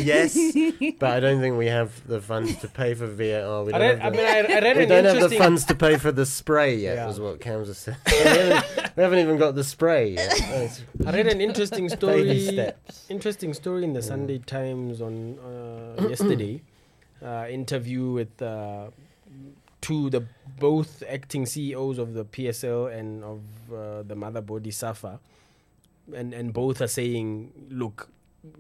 [0.05, 0.35] yes,
[0.99, 3.65] but I don't think we have the funds to pay for VAR.
[3.65, 5.65] We I don't read, have the, mean, I, I read we don't have the funds
[5.67, 6.97] to pay for the spray yet.
[6.97, 7.07] Yeah.
[7.07, 7.97] Was what Kamza said.
[8.07, 10.83] we, haven't, we haven't even got the spray yet.
[11.07, 12.73] I read an interesting story.
[13.09, 16.63] Interesting story in the Sunday Times on uh, yesterday.
[17.23, 18.89] Uh, interview with uh,
[19.81, 20.25] two the
[20.59, 23.41] both acting CEOs of the PSL and of
[23.73, 25.21] uh, the mother body Safa,
[26.15, 28.09] and and both are saying, look,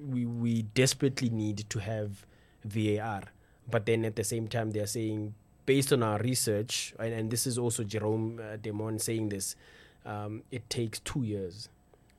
[0.08, 2.26] we we desperately need to have
[2.64, 3.22] VAR,
[3.70, 5.34] but then at the same time they are saying,
[5.66, 9.56] based on our research, and, and this is also Jerome uh, Damon saying this,
[10.04, 11.68] um, it takes two years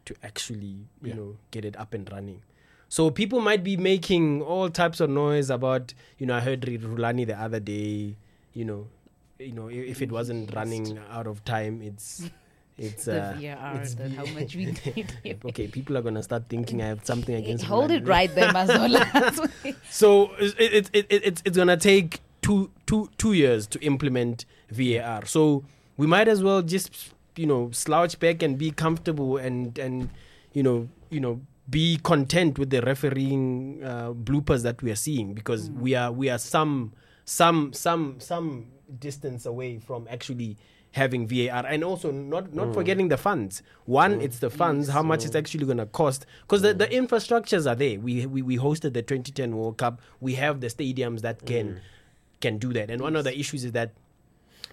[0.05, 1.13] to actually you Yeah.
[1.15, 2.41] know get it up and running.
[2.89, 7.25] So people might be making all types of noise about you know I heard Rulani
[7.27, 8.15] the other day,
[8.53, 8.87] you know,
[9.39, 12.29] you know if, if it wasn't running out of time, it's
[12.77, 14.65] it's The uh, VAR, it's how much we
[15.25, 15.39] need.
[15.45, 17.65] okay, people are gonna start thinking I have something against.
[17.65, 19.49] Hold it right there, Mazola.
[19.89, 24.45] So it, it, it, it, it's it's gonna take two two two years to implement
[24.71, 25.25] VAR.
[25.25, 25.63] So
[25.97, 30.09] we might as well just you know slouch back and be comfortable and and
[30.53, 35.33] you know you know be content with the refereeing uh, bloopers that we are seeing
[35.33, 36.91] because we are we are some
[37.23, 38.65] some some some
[38.99, 40.57] distance away from actually
[40.93, 42.73] having VAR and also not not hmm.
[42.73, 43.63] forgetting the funds.
[43.85, 44.21] One, hmm.
[44.21, 46.93] it's the funds, how much it's actually going to cost because the, the hmm.
[46.93, 47.99] infrastructures are there.
[47.99, 50.01] We, we we hosted the 2010 World Cup.
[50.19, 51.81] We have the stadiums that can
[52.41, 52.89] can do that.
[52.89, 53.93] And one of the issues is that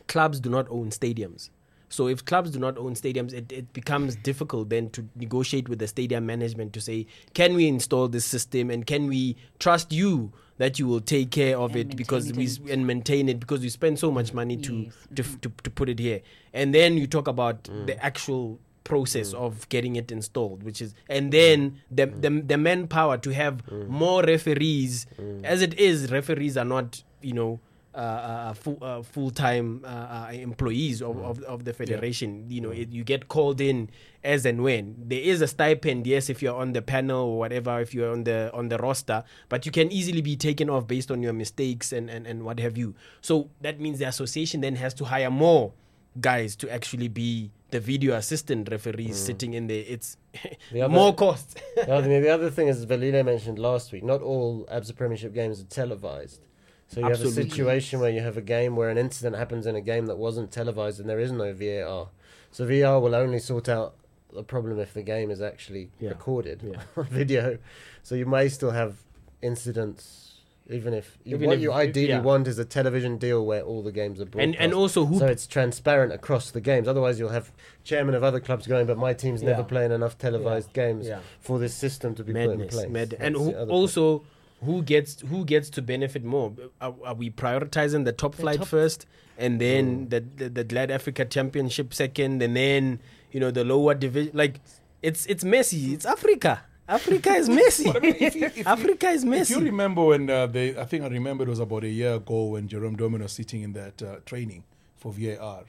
[0.09, 1.51] clubs do not own stadiums.
[1.91, 5.79] So if clubs do not own stadiums, it, it becomes difficult then to negotiate with
[5.79, 10.33] the stadium management to say, can we install this system and can we trust you
[10.59, 12.75] that you will take care of And it because maintain we it.
[12.75, 14.95] and maintain it because we spend so much money to Yes.
[15.15, 15.37] to, mm-hmm.
[15.41, 16.21] to to put it here.
[16.53, 17.87] And then you talk about mm.
[17.87, 19.39] the actual process mm.
[19.39, 21.75] of getting it installed which is and then mm.
[21.91, 25.07] the the, the manpower to have more referees.
[25.45, 27.61] As it is referees are not you know
[27.99, 32.45] uh, uh, full uh, full time uh, uh, employees of, of, of the federation.
[32.49, 33.91] You know, it, you get called in
[34.23, 36.07] as and when there is a stipend.
[36.07, 39.25] Yes, if you're on the panel or whatever, if you're on the on the roster,
[39.49, 42.61] but you can easily be taken off based on your mistakes and and, and what
[42.61, 42.95] have you.
[43.21, 45.73] So that means the association then has to hire more
[46.21, 49.85] guys to actually be the video assistant referees sitting in there.
[49.87, 50.17] It's
[50.73, 51.55] The other- more costs.
[51.77, 55.61] the, other, the other thing is, Valile mentioned last week, not all ABSA Premiership games
[55.61, 56.41] are televised.
[56.89, 57.43] So you Absolutely.
[57.43, 60.07] have a situation where you have a game where an incident happens in a game
[60.07, 62.09] that wasn't televised and there is no VAR.
[62.51, 63.95] So VAR will only sort out
[64.33, 66.11] the problem if the game is actually Yeah.
[66.11, 66.81] recorded Yeah.
[66.97, 67.59] on video.
[68.03, 68.97] So you may still have
[69.43, 72.21] incidents, even if you, Even what if- you ideally yeah.
[72.21, 74.45] want is a television deal where all the games are broadcast.
[74.47, 76.89] And and also who so it's transparent across the games.
[76.89, 77.53] Otherwise, you'll have
[77.85, 81.21] chairman of other clubs going, "But my team's never playing enough televised games yeah.
[81.41, 83.15] for this system to be put in place." mad.
[83.19, 84.25] and who, also
[84.65, 86.53] who gets who gets to benefit more?
[86.81, 90.11] Are, are we prioritizing the top The flight top- first, and then Mm.
[90.11, 93.01] the, the the Glad Africa Championship second, and then
[93.33, 94.33] you know the lower division?
[94.35, 94.61] Like
[95.03, 95.95] it's it's messy.
[95.95, 96.63] It's Africa.
[96.89, 97.89] Africa is messy.
[97.95, 99.55] I mean, if you- if you- Africa is If messy.
[99.55, 102.45] you remember when uh, they, I think I remember it was about a year ago
[102.47, 104.65] when Jerome Damon was sitting in that uh, training
[104.97, 105.65] for VAR.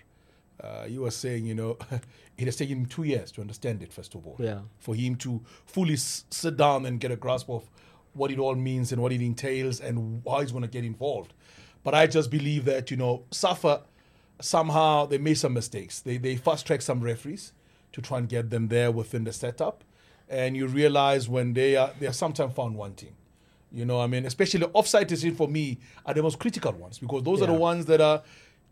[0.61, 1.77] Uh, he was saying, you know,
[2.37, 4.35] it has taken him two years to understand it, first of all.
[4.39, 4.59] Yeah.
[4.77, 7.69] For him to fully s- sit down and get a grasp of
[8.19, 11.33] what it all means and what it entails and how he's going to get involved.
[11.83, 13.83] But I just believe that, you know, Safa,
[14.41, 16.01] somehow they made some mistakes.
[16.01, 17.53] They, they fast track some referees
[17.93, 19.83] to try and get them there within the setup.
[20.27, 23.15] And you realize when they are, they are sometimes found wanting.
[23.71, 27.23] You know, I mean, especially offside decisions for me are the most critical ones because
[27.23, 28.21] those are the ones that are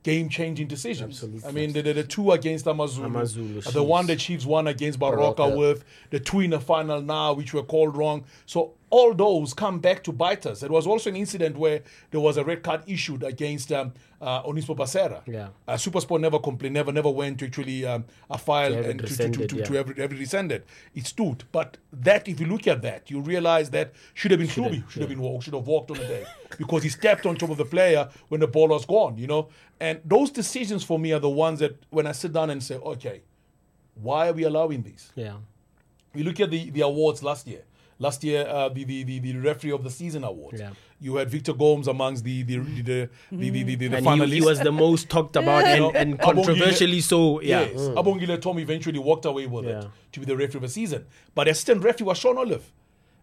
[0.03, 1.23] game-changing decisions.
[1.23, 1.49] Absolutely.
[1.49, 4.99] I mean, the, the, the two against Amazulu, Amazulu, the one the Chiefs won against
[4.99, 5.57] Baroka Baroka.
[5.57, 8.23] with, the two in the final now, which were called wrong.
[8.45, 10.61] So all those come back to bite us.
[10.61, 14.43] There was also an incident where there was a red card issued against um, uh,
[14.43, 15.21] Onismor Bhasera.
[15.27, 15.49] Yeah.
[15.67, 19.07] Uh, Supersport never complained, never, never went to actually um, a file To and to,
[19.07, 19.65] to, to, yeah.
[19.65, 20.63] to have it rescinded.
[20.95, 21.43] It stood.
[21.51, 25.01] But that, if you look at that, you realize that should have been Klubi, should
[25.01, 26.25] have been walked, should have walked on the day
[26.57, 29.49] because he stepped on top of the player when the ball was gone, you know.
[29.81, 32.75] And those decisions for me are the ones that when I sit down and say,
[32.75, 33.21] okay,
[33.95, 35.11] why are we allowing these?
[35.15, 35.33] yeah.
[36.13, 37.61] We look at the, the awards last year.
[37.99, 40.55] Last year, uh, the, the, the, the referee of the season award.
[40.59, 40.69] Yeah.
[41.01, 44.27] You had Victor Gomes amongst the the the the, the, the, the, finalists.
[44.27, 47.41] he, he was the most talked about and, and Abongile- controversially so.
[47.41, 47.61] Yeah.
[47.61, 47.79] Yes.
[47.79, 49.79] Abongile Tom eventually walked away with Yeah.
[49.81, 51.05] it to be the referee of the season.
[51.33, 52.71] But assistant referee was Sean Olive.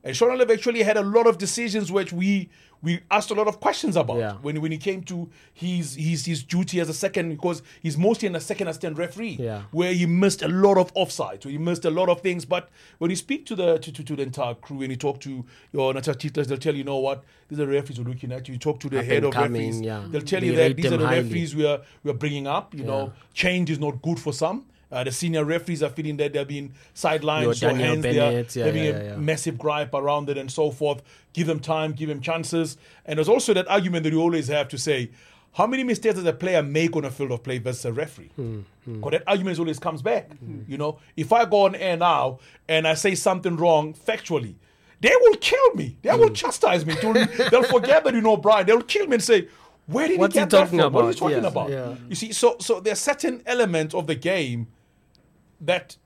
[0.02, 2.50] And Sean Olive actually had a lot of decisions which we
[2.84, 4.32] we asked a lot of questions about Yeah.
[4.42, 8.26] when when he came to his his his duty as a second because he's mostly
[8.28, 9.62] in a second assistant referee Yeah.
[9.72, 12.44] where he missed a lot of offsides, where he missed a lot of things.
[12.44, 12.68] But
[12.98, 15.44] when you speak to the to, to, to the entire crew and you talk to
[15.72, 18.30] your natural Natachitas, they'll tell you, you know what, these are the referees we're looking
[18.32, 18.48] at.
[18.48, 20.04] You talk to the Up head of coming, referees, yeah.
[20.10, 21.22] they'll tell They you that these are the highly.
[21.22, 22.74] referees we are we are bringing up.
[22.74, 24.66] You know, change is not good for some.
[24.92, 28.64] Uh, the senior referees are feeling that they're being sidelined, so hence they are yeah,
[28.64, 29.16] having yeah, a yeah, yeah.
[29.16, 31.02] massive gripe around it and so forth.
[31.32, 32.76] Give them time, give them chances.
[33.06, 35.10] And there's also that argument that you always have to say,
[35.52, 38.30] how many mistakes does a player make on a field of play versus a referee?
[38.36, 40.30] Hmm, Because that argument always comes back.
[40.68, 44.54] You know, if I go on air now and I say something wrong factually,
[45.00, 45.96] they will kill me.
[46.02, 46.20] They Hmm.
[46.20, 46.94] will chastise me.
[46.94, 48.66] They'll, forget that you know Brian.
[48.66, 49.48] They'll kill me and say,
[49.86, 50.92] "Where did What's he he get that talking from?
[50.92, 51.94] What are you talking Yes, about?" yeah.
[52.08, 54.66] You see, so so there are certain elements of the game
[55.66, 55.96] that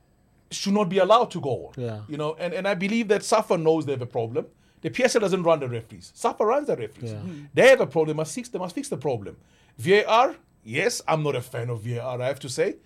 [0.50, 1.72] should not be allowed to go on.
[1.76, 2.00] Yeah.
[2.08, 4.46] You know, and, and I believe that Safa knows they have a problem.
[4.80, 6.12] The PSL doesn't run the referees.
[6.14, 7.12] Safa runs the referees.
[7.12, 7.18] Yeah.
[7.18, 7.44] Mm-hmm.
[7.52, 8.08] They have a problem.
[8.08, 8.48] They must fix.
[8.48, 9.36] They must fix the problem.
[9.76, 10.36] VAR.
[10.64, 12.20] Yes, I'm not a fan of VAR.
[12.20, 12.76] I have to say.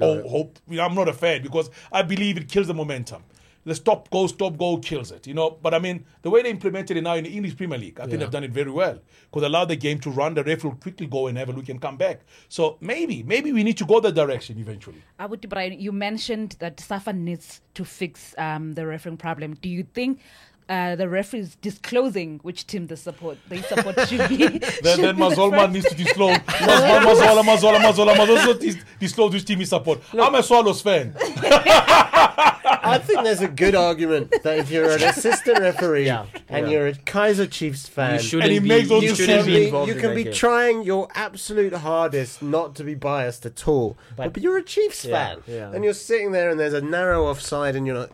[0.00, 3.22] Oh, hope I'm not a fan because I believe it kills the momentum.
[3.66, 5.50] The stop go, stop go kills it, you know.
[5.62, 8.02] But I mean, the way they implemented it now in the English Premier League, I
[8.02, 8.18] think Yeah.
[8.18, 8.98] they've done it very well
[9.30, 10.34] because allow the game to run.
[10.34, 12.20] The ref will quickly go and have a look and come back.
[12.50, 15.02] So maybe, maybe we need to go that direction eventually.
[15.18, 19.54] I would, Brian, you mentioned that Safa needs to fix um, the refereeing problem.
[19.54, 20.20] Do you think
[20.68, 24.36] uh, the referees disclosing which team they support, they support should be?
[24.48, 26.36] Then, should then be the Mazolman needs to disclose.
[26.38, 30.00] Mazola, Mazola, Mazola, Mazola, Mazola, dis- disclose which team he support.
[30.12, 31.14] I'm a Swallows fan.
[32.64, 36.72] I think there's a good argument that if you're an assistant referee Yeah, and yeah.
[36.72, 39.38] you're a Kaiser Chiefs fan, You shouldn't And he be, makes those you you shouldn't
[39.40, 40.32] can be be, involved you in can that be game.
[40.32, 43.96] trying your absolute hardest not to be biased at all.
[44.16, 45.42] But, But- you're a Chiefs Yeah, fan.
[45.46, 45.70] yeah.
[45.72, 48.10] And you're sitting there and there's a narrow offside and you're not.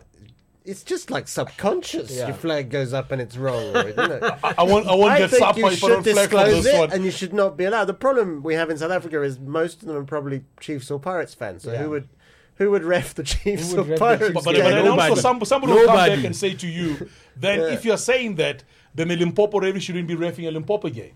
[0.63, 2.11] It's just like subconscious.
[2.15, 2.27] Yeah.
[2.27, 4.23] Your flag goes up and it's wrong, isn't it?
[4.43, 6.13] I, I want, I want I to get think Sapa you if I don't should
[6.13, 6.91] flag from disclose this it, one.
[6.91, 7.85] and you should not be allowed.
[7.85, 10.99] The problem we have in South Africa is most of them are probably Chiefs or
[10.99, 11.63] Pirates fans.
[11.63, 11.79] So Yeah.
[11.79, 12.07] who would
[12.55, 14.33] who would ref the Chiefs Who or the Pirates?
[14.33, 14.63] But, but, game?
[14.63, 17.73] but then also some, somebody will come back and say to you, then Yeah.
[17.73, 21.13] if you're saying that, then the Limpopo referee shouldn't be refing a Limpopo game.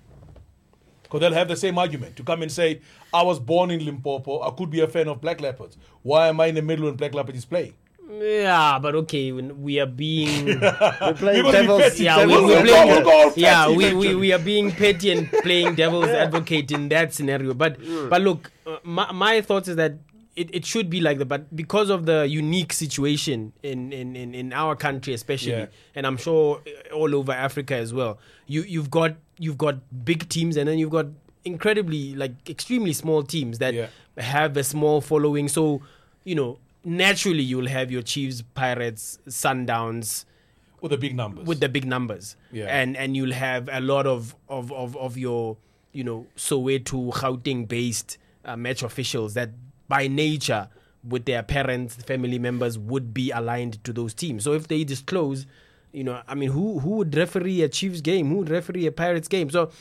[1.03, 2.81] Because they'll have the same argument to come and say,
[3.13, 5.77] I was born in Limpopo, I could be a fan of Black Leopards.
[6.01, 7.73] Why am I in the middle when Black Leopard is playing?
[8.09, 12.87] Yeah, but okay, we are being We're playing We're devil's, yeah, we, We'll we playing,
[12.87, 16.89] we'll go all yeah, we, we, we are being petty and playing devil's advocate in
[16.89, 17.53] that scenario.
[17.55, 17.77] But
[18.09, 19.93] but look, uh, my, my thoughts is that
[20.35, 21.25] it, it should be like that.
[21.25, 25.67] But because of the unique situation in, in, in, in our country, especially, Yeah.
[25.95, 30.27] and I'm sure uh, all over Africa as well, you you've got you've got big
[30.29, 31.07] teams and then you've got
[31.45, 33.87] incredibly like extremely small teams that Yeah.
[34.17, 35.47] have a small following.
[35.47, 35.81] So
[36.23, 40.25] you know naturally you'll have your Chiefs, Pirates, Sundowns
[40.81, 41.45] with the big numbers.
[41.47, 42.35] with the big numbers.
[42.51, 42.65] Yeah.
[42.65, 45.57] And and you'll have a lot of of of, of your
[45.93, 49.49] you know Soweto Gauteng based uh, match officials that
[49.87, 50.69] by nature
[51.07, 54.43] with their parents family members would be aligned to those teams.
[54.43, 55.45] So if they disclose,
[55.91, 58.29] you know, I mean who who would referee a Chiefs game?
[58.29, 59.49] Who would referee a Pirates game?
[59.49, 59.71] So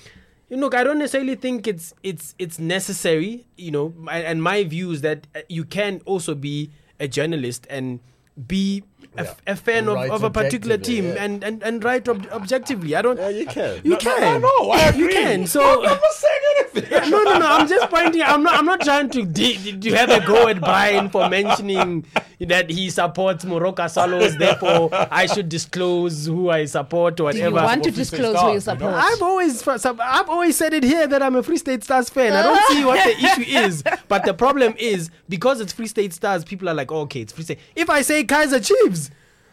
[0.48, 4.62] you know, look, I don't necessarily think it's it's it's necessary, you know, and, my
[4.64, 8.00] view is that uh, you can also be a journalist and
[8.46, 8.84] be
[9.16, 9.34] a, Yeah.
[9.46, 11.24] a fan of, write of a particular team yeah.
[11.24, 12.94] and, and, and write ob- objectively.
[12.96, 13.18] I don't.
[13.18, 13.80] Yeah, you can.
[13.84, 14.40] You no, can.
[14.42, 15.12] No, no, I You agree.
[15.14, 15.46] can.
[15.46, 16.90] So I'm not saying anything.
[16.90, 17.46] yeah, no, no, no.
[17.46, 18.22] I'm just pointing.
[18.22, 18.54] I'm not.
[18.58, 22.04] I'm not trying to de- to have a go at Brian for mentioning
[22.40, 24.36] that he supports Moroka Swallows.
[24.36, 27.38] Therefore, I should disclose who I support or whatever.
[27.38, 27.66] Do you whatever.
[27.68, 28.92] want to disclose who you Stars, you know?
[28.92, 29.12] support?
[29.12, 29.68] I've always
[30.00, 32.32] I've always said it here that I'm a Free State Stars fan.
[32.32, 33.82] I don't see what the issue is.
[34.08, 37.32] But the problem is because it's Free State Stars, people are like, oh, okay, it's
[37.32, 37.58] Free State.
[37.76, 39.03] If I say Kaiser Chiefs,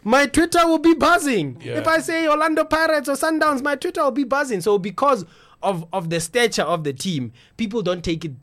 [0.03, 1.61] my Twitter will be buzzing.
[1.63, 1.77] Yeah.
[1.77, 4.61] If I say Orlando Pirates or Sundowns, my Twitter will be buzzing.
[4.61, 5.25] So because
[5.63, 8.33] of of the stature of the team, people don't take it.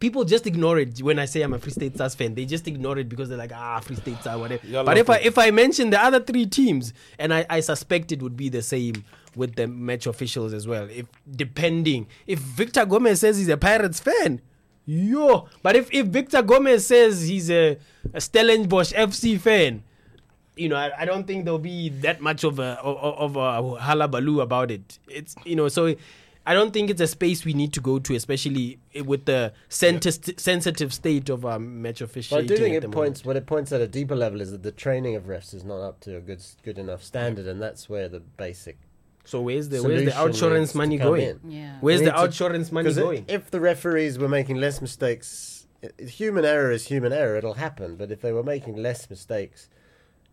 [0.00, 2.34] People just ignore it when I say I'm a Free State Stars fan.
[2.36, 4.84] They just ignore it because they're like, ah, Free State Stars, whatever.
[4.84, 8.22] But if I if I mention the other three teams, and I, I suspect it
[8.22, 10.88] would be the same with the match officials as well.
[10.90, 14.40] If depending, if Victor Gomes says he's a Pirates fan,
[14.86, 15.48] yo.
[15.62, 17.78] But if, if Victor Gomes says he's a,
[18.14, 19.82] a Stellenbosch FC fan,
[20.58, 23.80] you know, I, I don't think there'll be that much of a of, of a
[23.80, 24.98] hullabaloo about it.
[25.08, 25.94] It's you know, so
[26.46, 30.40] I don't think it's a space we need to go to, especially with the sentis-
[30.40, 32.92] sensitive state of um, match But I do think at the it moment.
[32.94, 33.24] points.
[33.24, 35.80] What it points at a deeper level is that the training of refs is not
[35.82, 38.78] up to a good good enough standard, and that's where the basic.
[39.24, 41.22] So where's the where's the solution outsurance money going?
[41.22, 41.40] in.
[41.50, 41.76] Yeah.
[41.80, 43.24] Where's the need to- outsurance money 'Cause it- going?
[43.28, 47.36] if the referees were making less mistakes, i- i- human error is human error.
[47.36, 47.96] It'll happen.
[47.96, 49.68] But if they were making less mistakes,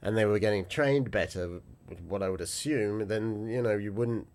[0.02, 1.62] and they were getting trained better,
[2.08, 4.28] what I would assume, then you know you wouldn't.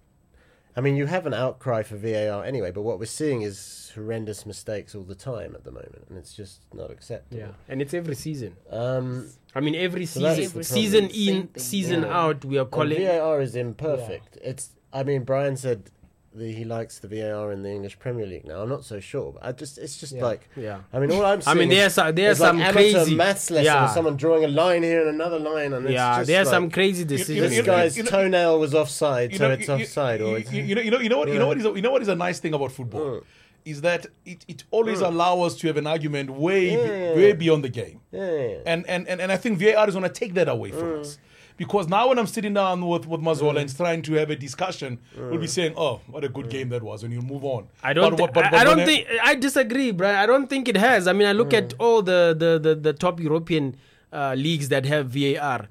[0.77, 4.47] I mean, you have an outcry for VAR anyway, but what we're seeing is horrendous
[4.47, 7.39] mistakes all the time at the moment, and it's just not acceptable.
[7.41, 8.57] Yeah, and it's every season.
[8.71, 12.21] Um, I mean, every So season, the season in, season Yeah.
[12.21, 12.99] out, we are and calling.
[13.05, 14.39] VAR is imperfect.
[14.43, 14.71] It's.
[14.93, 15.91] I mean, Brian said
[16.33, 18.63] that he likes the VAR in the English Premier League now.
[18.63, 19.33] I'm not so sure.
[19.33, 19.79] But I just.
[19.79, 20.23] It's just Yeah.
[20.25, 20.49] like.
[20.57, 20.79] Yeah.
[20.93, 21.59] I mean, all I'm I seeing.
[21.59, 24.17] mean, is- there's some, there's It's like some amateur crazy maths lesson yeah, with someone
[24.17, 26.19] drawing a line here and another line, and it's yeah.
[26.19, 27.51] just There's like, some crazy decisions.
[27.57, 30.21] This guy's you know- toenail was offside, You so it's you- you- offside.
[30.21, 31.65] or You, it's, you, you know, you know, you know what, you know what is,
[31.67, 33.25] a, you know what is a nice thing about football Mm.
[33.65, 37.15] is that it, it always allows us to have an argument way, be- Yeah.
[37.15, 38.01] way beyond the game.
[38.13, 38.57] yeah, yeah.
[38.67, 41.01] And, and, and, and I think VAR is going to take that away from Mm.
[41.01, 41.19] us.
[41.61, 43.77] Because now when I'm sitting down with, with Mazola and mm.
[43.77, 45.49] trying to have a discussion, we'll be mm.
[45.51, 46.51] saying, oh, what a good mm.
[46.57, 47.69] game that was, and you'll move on.
[47.83, 48.13] I don't.
[48.13, 49.07] But thi- what- but- I, but I don't think.
[49.23, 50.17] I disagree, Brian.
[50.17, 51.07] I don't think it has.
[51.07, 53.77] I mean, I look at all the the the, the top European
[54.11, 55.69] uh, leagues that have VAR.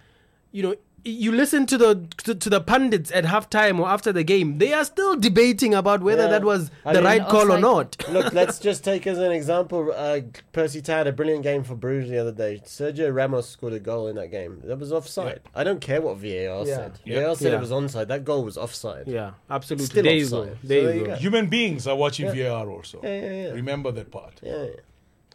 [0.52, 0.76] You know,
[1.06, 4.58] you listen to the to, to the pundits at halftime or after the game.
[4.58, 6.30] They are still debating about whether Yeah.
[6.30, 7.96] that was I the mean- right call or not.
[8.10, 9.92] Look, let's just take as an example.
[9.96, 12.62] Uh, Percy Tau had a brilliant game for Bruges the other day.
[12.66, 14.62] Sergio Ramos scored a goal in that game.
[14.64, 15.42] That was offside.
[15.56, 16.76] I don't care what VAR Yeah.
[16.76, 17.00] said.
[17.06, 17.22] Yeah.
[17.22, 17.58] VAR said Yeah.
[17.58, 18.08] it was onside.
[18.08, 19.08] That goal was offside.
[19.08, 19.86] Yeah, absolutely.
[19.88, 20.42] Still there you go.
[20.42, 20.58] offside.
[20.64, 21.06] There So you go.
[21.08, 21.16] go.
[21.16, 23.00] Human beings are watching VAR also.
[23.04, 23.50] Yeah, yeah, yeah.
[23.52, 24.40] Remember that part.
[24.42, 24.70] Yeah, yeah.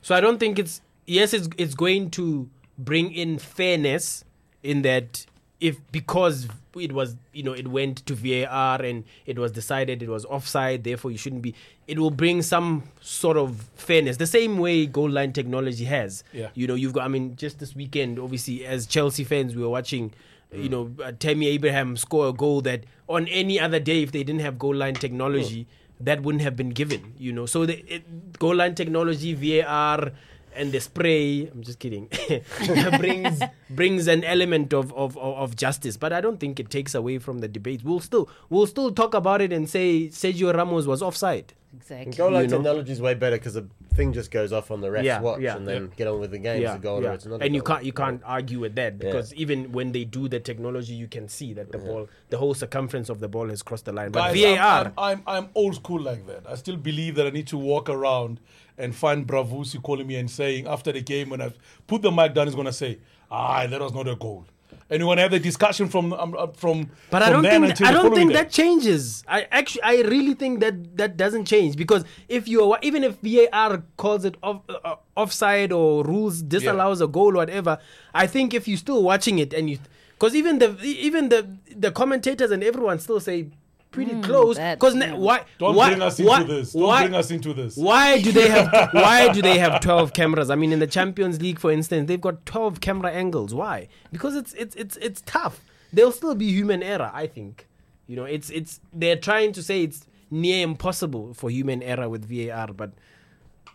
[0.02, 4.24] So I don't think it's yes, it's it's going to bring in fairness
[4.62, 5.24] in that
[5.64, 6.46] if because
[6.76, 10.84] it was you know it went to VAR and it was decided it was offside,
[10.84, 11.54] therefore you shouldn't be.
[11.88, 16.22] It will bring some sort of fairness, the same way goal line technology has.
[16.34, 16.50] Yeah.
[16.54, 17.04] You know, you've got.
[17.04, 20.12] I mean, just this weekend, obviously, as Chelsea fans, we were watching.
[20.52, 24.22] You know, uh, Tammy Abraham score a goal that on any other day, if they
[24.22, 25.66] didn't have goal line technology,
[25.98, 27.12] that wouldn't have been given.
[27.18, 30.12] You know, so the it, goal line technology, VAR,
[30.56, 31.48] and the spray.
[31.48, 32.08] I'm just kidding.
[32.98, 33.40] brings
[33.70, 37.18] brings an element of, of of of justice, but I don't think it takes away
[37.18, 37.82] from the debate.
[37.84, 41.52] We'll still we'll still talk about it and say Sergio Ramos was offside.
[41.76, 42.12] Exactly.
[42.12, 45.06] Goal line technology is way better because the thing just goes off on the ref's
[45.06, 45.56] Yeah, watch yeah.
[45.56, 46.62] and then get on with the game.
[46.62, 47.40] It's a goal or it's not.
[47.40, 48.98] a and you can't you can't argue with that Yeah.
[48.98, 52.54] because even when they do the technology, you can see that the ball, the whole
[52.54, 54.12] circumference of the ball has crossed the line.
[54.12, 56.48] But Guys, VAR, I'm, I'm, I'm, I'm old school like that.
[56.48, 58.38] I still believe that I need to walk around
[58.78, 62.34] and find Bravusi calling me and saying after the game when I've put the mic
[62.34, 62.98] down, he's going to say,
[63.30, 64.46] ah, that was not a goal.
[64.90, 66.90] And you want to have the discussion from um, uh, from.
[67.10, 68.36] but I don't think I don't think day.
[68.36, 69.24] that changes.
[69.26, 73.16] I actually I really think that that doesn't change because if you are even if
[73.22, 77.78] VAR calls it off, uh, offside or rules disallows a goal or whatever,
[78.12, 79.78] I think if you're still watching it and you
[80.10, 83.48] because even the even the the commentators and everyone still say
[83.94, 84.58] pretty hmm, close.
[84.58, 85.16] Because true.
[85.16, 85.44] why?
[85.58, 86.72] Don't why, bring us into why, this.
[86.72, 87.76] Don't why, bring us into this.
[87.76, 88.88] Why do they have?
[88.92, 90.50] why do they have twelve cameras?
[90.50, 93.54] I mean, in the Champions League, for instance, they've got twelve camera angles.
[93.54, 93.88] Why?
[94.12, 95.64] Because it's it's it's it's tough.
[95.92, 97.10] There'll still be human error.
[97.14, 97.68] I think.
[98.06, 102.28] You know, it's it's they're trying to say it's near impossible for human error with
[102.28, 102.92] VAR, but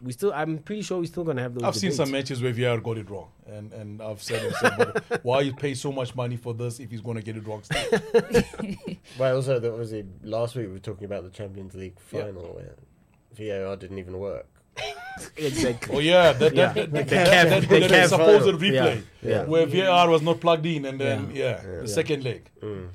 [0.02, 0.32] we still.
[0.34, 1.64] I'm pretty sure we're still gonna have those.
[1.64, 4.56] I've seen some matches where VR got it wrong, and and I've said, I've
[5.04, 7.46] said why you pay so much money for this if he's going to get it
[7.48, 7.62] wrong?
[7.64, 8.02] Still?
[9.18, 12.22] Well, also, that was the last week we were talking about the Champions League Yeah.
[12.26, 12.76] final where
[13.36, 14.48] VAR didn't even work.
[15.38, 15.96] exactly.
[15.96, 16.74] Oh yeah, that Yeah.
[16.74, 19.30] that, that, The that, that, that supposed replay Yeah.
[19.30, 19.44] Yeah.
[19.46, 21.62] where VAR was not plugged in, and then Yeah.
[21.66, 22.50] yeah, the second leg.
[22.62, 22.90] Mm.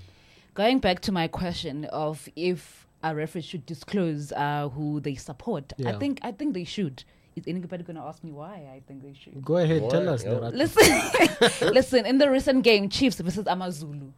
[0.55, 5.73] Going back to my question of if a referee should disclose uh, who they support,
[5.87, 7.05] I think I think they should.
[7.37, 9.45] Is anybody going to ask me why I think they should?
[9.45, 10.25] Go ahead, tell us.
[10.25, 10.35] Yeah.
[10.63, 12.07] Listen, listen.
[12.07, 14.13] In the recent game, Chiefs versus Amazulu,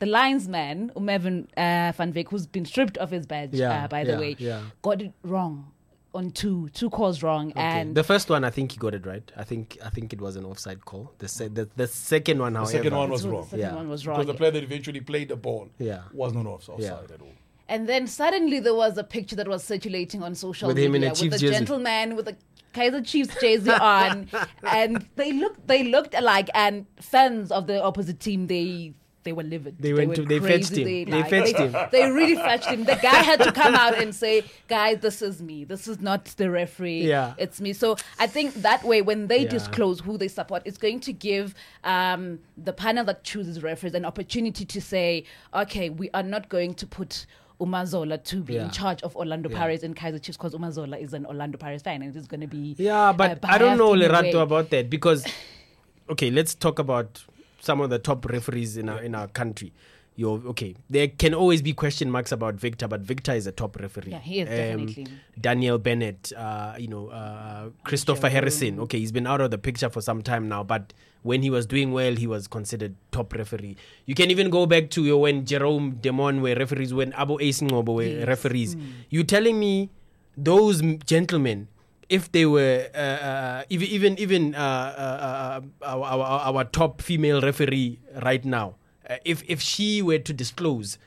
[0.00, 4.00] the linesman Umevin uh, Van Veek, who's been stripped of his badge, Yeah, uh, by
[4.02, 4.62] yeah, the way, yeah.
[4.82, 5.70] got it wrong
[6.12, 9.30] on two two calls wrong, and the first one, I think he got it right.
[9.36, 11.12] I think I think it was an offside call.
[11.18, 13.74] The se- the, the second one, The second one was So the wrong second Yeah.
[13.74, 16.02] one was because the player that eventually played the ball Yeah.
[16.12, 16.98] was not offside Yeah.
[17.14, 17.32] at all.
[17.68, 21.34] And then suddenly there was a picture that was circulating on social With media with
[21.34, 22.36] a gentleman with a
[22.74, 24.28] Kaiser Chiefs jersey on,
[24.64, 26.50] and they looked they looked alike.
[26.54, 29.76] And fans of the opposite team they they were livid.
[29.78, 30.84] They went were to- they fetched him.
[30.84, 31.88] They like, fetched they, him.
[31.90, 32.84] They really fetched him.
[32.84, 35.64] The guy had to come out and say, "Guys, this is me.
[35.64, 37.08] This is not the referee.
[37.08, 37.32] Yeah.
[37.38, 39.48] it's me." So I think that way, when they Yeah.
[39.48, 41.54] disclose who they support, it's going to give
[41.84, 46.74] um, the panel that chooses referees an opportunity to say, "Okay, we are not going
[46.74, 47.26] to put."
[47.60, 48.64] Umazola to be Yeah.
[48.64, 49.58] in charge of Orlando Yeah.
[49.58, 52.40] Pirates and Kaiser Chiefs because Umazola is an Orlando Pirates fan and it is going
[52.40, 55.26] to be Yeah, but uh, I don't know Lorato about that because
[56.10, 57.22] okay, let's talk about
[57.60, 59.72] some of the top referees in our in our country.
[60.16, 63.76] You're, okay, there can always be question marks about Victor, but Victor is a top
[63.80, 64.12] referee.
[64.12, 65.08] Yeah, he is definitely.
[65.40, 68.78] Daniel Bennett, uh, you know, uh, Christopher Harrison.
[68.78, 70.92] Okay, he's been out of the picture for some time now, but
[71.22, 73.76] when he was doing well, he was considered top referee.
[74.06, 77.94] You can even go back to uh, when Jerome Damon were referees, when Abo Asingobo
[77.96, 78.76] were referees.
[79.10, 79.90] You telling me
[80.36, 81.66] those gentlemen,
[82.08, 87.00] if they were uh, uh, even even even uh, uh, uh, our, our our top
[87.02, 88.76] female referee right now,
[89.08, 90.98] uh, if if she were to disclose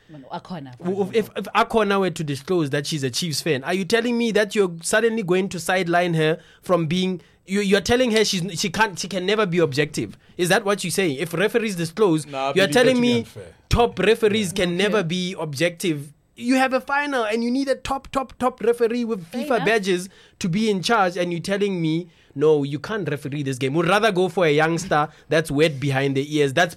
[1.12, 4.16] if, if, if Akona were to disclose that she's a Chiefs fan, are you telling
[4.16, 7.20] me that you're suddenly going to sideline her from being?
[7.46, 10.16] You, you're telling her she's she can't she can never be objective.
[10.36, 11.16] Is that what you're saying?
[11.18, 13.54] If referees disclose, Nah, you're telling me unfair.
[13.70, 16.12] top referees can never be objective.
[16.36, 19.64] You have a final and you need a top top top referee with FIFA enough.
[19.66, 23.74] badges to be in charge, and you're telling me no, you can't referee this game.
[23.74, 26.52] We'd rather go for a youngster that's wet behind the ears.
[26.52, 26.76] That's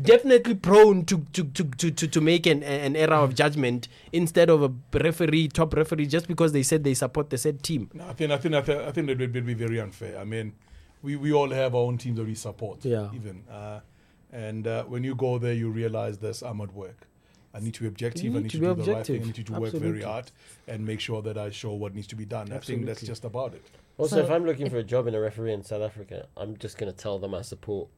[0.00, 4.50] definitely prone to to, to, to, to, to make an, an error of judgment instead
[4.50, 7.90] of a referee, top referee, just because they said they support the said team.
[7.92, 10.18] No, I think I think I think, I think that would be very unfair.
[10.18, 10.54] I mean,
[11.02, 12.84] we, we all have our own teams that we support.
[12.84, 13.10] Yeah.
[13.14, 13.80] Even uh,
[14.32, 16.42] and uh, when you go there, you realize this.
[16.42, 17.06] I'm at work.
[17.54, 18.24] I need to be objective.
[18.24, 19.16] You I need need to to, be do the right objective.
[19.16, 19.22] thing.
[19.22, 20.30] I need to work very hard
[20.66, 22.50] and make sure that I show what needs to be done.
[22.50, 23.62] I think that's just about it.
[23.98, 26.56] Also, So if I'm looking for a job in a referee in South Africa, I'm
[26.56, 27.88] just going to tell them I support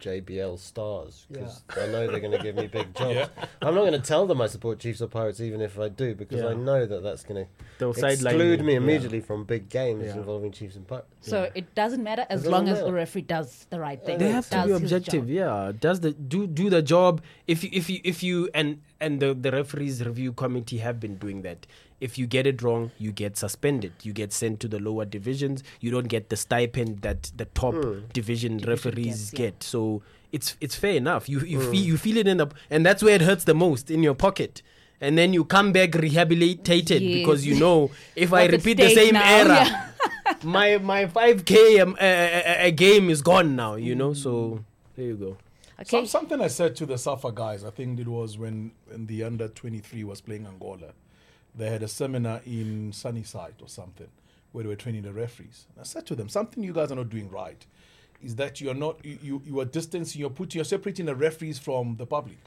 [0.00, 3.14] JBL Stars because I know they're going to give me big jobs.
[3.14, 3.28] Yeah.
[3.62, 6.14] I'm not going to tell them I support Chiefs or Pirates, even if I do,
[6.14, 6.48] because Yeah.
[6.48, 7.46] I know that that's going
[7.78, 8.64] They'll to sideline exclude you.
[8.66, 8.78] me Yeah.
[8.78, 10.16] immediately from big games Yeah.
[10.16, 11.06] involving Chiefs and Pirates.
[11.22, 14.18] So it doesn't matter as doesn't long as the referee does the right thing.
[14.18, 15.72] They have to be objective, yeah.
[15.78, 17.20] Does the do do the job?
[17.46, 21.16] If you if you if you and and the the referees review committee have been
[21.16, 21.66] doing that.
[22.00, 23.92] If you get it wrong, you get suspended.
[24.02, 25.62] You get sent to the lower divisions.
[25.80, 28.00] You don't get the stipend that the top hmm.
[28.12, 29.38] division referees gets, yeah.
[29.38, 29.62] get.
[29.62, 31.28] So it's it's fair enough.
[31.28, 31.70] You you hmm.
[31.70, 34.14] feel you feel it in the and that's where it hurts the most in your
[34.14, 34.62] pocket.
[34.98, 37.18] And then you come back rehabilitated Yes.
[37.18, 39.24] because you know if I repeat the same now?
[39.24, 39.90] error, Yeah.
[40.42, 44.64] my my 5k um, a, a, a game is gone now you know so
[44.96, 45.36] there you go
[45.78, 45.90] Okay.
[45.90, 49.24] Some, something I said to the Safa guys, I think it was when, when the
[49.24, 50.94] under 23 was playing Angola.
[51.56, 54.08] They had a seminar in Sunnyside or something
[54.52, 55.66] where they were training the referees.
[55.74, 57.64] And I said to them, something you guys are not doing right
[58.22, 61.58] is that you're not, you, you, you are distancing, you're putting, you're separating the referees
[61.58, 62.38] from the public.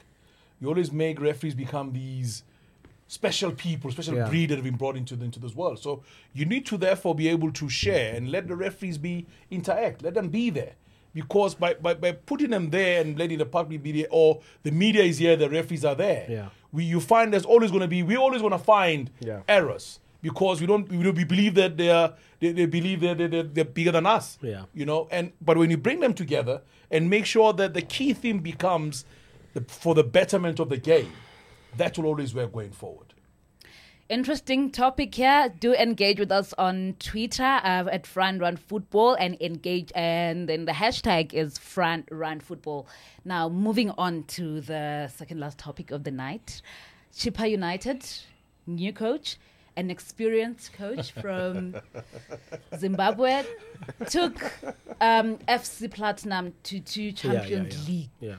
[0.60, 2.42] You always make referees become these
[3.08, 4.28] special people, special Yeah.
[4.28, 5.78] breed that have been brought into the, into this world.
[5.80, 6.02] So
[6.32, 10.14] you need to therefore be able to share and let the referees be interact, let
[10.14, 10.74] them be there.
[11.12, 14.70] Because by, by, by putting them there and letting the public be there, or the
[14.70, 16.26] media is here, the referees are there.
[16.28, 16.48] Yeah.
[16.72, 19.40] We you find there's always going to be we're always going to find Yeah.
[19.48, 23.28] errors because we don't we, we believe that they are they, they believe that they're,
[23.28, 24.38] they're, they're bigger than us.
[24.42, 24.64] Yeah.
[24.74, 28.12] You know, and but when you bring them together and make sure that the key
[28.12, 29.04] theme becomes
[29.54, 31.12] the, for the betterment of the game,
[31.76, 33.09] that will always work going forward.
[34.10, 35.54] Interesting topic here.
[35.60, 40.64] Do engage with us on Twitter uh, at Front Run Football and engage, and then
[40.64, 42.88] the hashtag is Front Run Football.
[43.24, 46.60] Now, moving on to the second last topic of the night,
[47.14, 48.04] Chippa United,
[48.66, 49.36] new coach,
[49.76, 51.76] an experienced coach from
[52.76, 53.44] Zimbabwe,
[54.08, 54.42] took
[55.00, 57.94] um, FC Platinum to two Yeah, yeah, Champions yeah.
[57.94, 58.34] League, Yeah.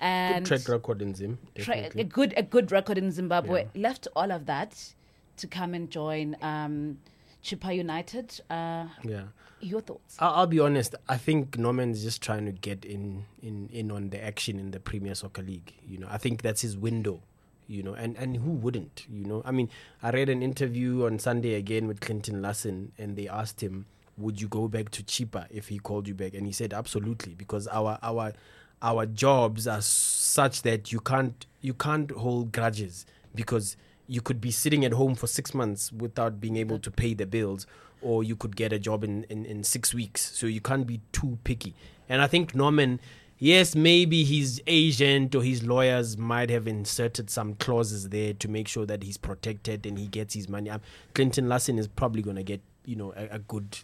[0.00, 1.38] and Good track record in Zim.
[1.58, 3.66] tra- a good a good record in Zimbabwe.
[3.74, 4.92] Left all of that
[5.38, 6.98] to come and join um,
[7.42, 8.40] Chippa United.
[8.50, 9.24] Uh, Yeah.
[9.60, 10.16] your thoughts?
[10.18, 10.94] I'll, I'll be honest.
[11.08, 14.70] I think Norman is just trying to get in, in, in on the action in
[14.70, 15.74] the Premier Soccer League.
[15.86, 17.20] You know, I think that's his window.
[17.68, 19.06] You know, and, and who wouldn't?
[19.12, 19.68] You know, I mean,
[20.00, 24.40] I read an interview on Sunday again with Clinton Larsen, and they asked him, "Would
[24.40, 27.66] you go back to Chippa if he called you back?" And he said, "Absolutely," because
[27.66, 28.34] our our
[28.82, 33.76] our jobs are such that you can't you can't hold grudges because
[34.08, 37.26] you could be sitting at home for six months without being able to pay the
[37.26, 37.66] bills
[38.02, 40.32] or you could get a job in, in, in six weeks.
[40.36, 41.74] So you can't be too picky.
[42.08, 43.00] And i think norman
[43.38, 48.68] yes maybe his agent or his lawyers might have inserted some clauses there to make
[48.68, 50.70] sure that he's protected and he gets his money.
[50.70, 50.80] Um,
[51.14, 53.78] clinton larsen is probably going to get you know a, a good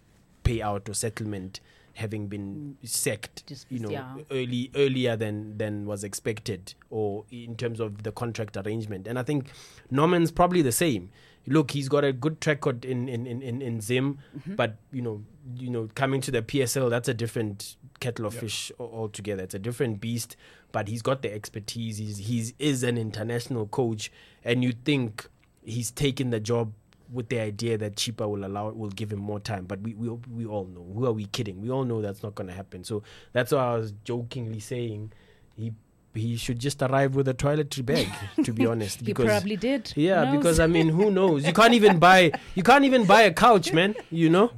[0.45, 1.61] payout or settlement
[1.95, 2.89] having been mm.
[2.89, 4.15] sacked Just- you know yeah.
[4.31, 9.07] early earlier than than was expected or in terms of the contract arrangement.
[9.07, 9.51] And i think
[9.91, 11.11] norman's probably the same.
[11.47, 14.55] Look he's got a good track record in in in, in, in zim mm-hmm.
[14.55, 15.23] but you know
[15.57, 19.43] you know coming to the psl that's a different kettle of fish altogether.
[19.43, 20.37] It's a different beast
[20.73, 21.99] but he's got the expertise.
[21.99, 24.11] He's he's is an international coach
[24.45, 25.29] and you think
[25.65, 26.73] he's taken the job
[27.13, 29.65] with the idea that Chippa will allow will give him more time.
[29.67, 31.61] But we, we we all know who are we kidding?
[31.61, 32.85] We all know that's not going to happen.
[32.85, 33.03] So
[33.33, 35.13] that's why I was jokingly saying
[35.57, 35.73] he
[36.15, 38.09] he should just arrive with a toiletry bag.
[38.45, 39.93] to be honest, He because probably did.
[39.97, 41.47] Yeah, because I mean, who knows?
[41.47, 43.95] You can't even buy you can't even buy a couch, man.
[44.11, 44.51] You know.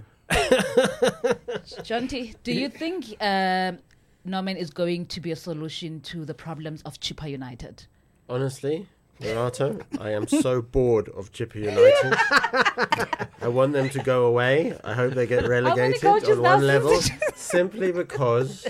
[1.83, 3.79] Jonty, do you think um
[4.25, 7.87] Norman is going to be a solution to the problems of Chippa United?
[8.29, 8.89] Honestly,
[9.21, 13.31] Renato, I am so bored of Chippa United.
[13.41, 14.77] I want them to go away.
[14.83, 17.01] I hope they get relegated coaches on one level
[17.35, 18.67] simply because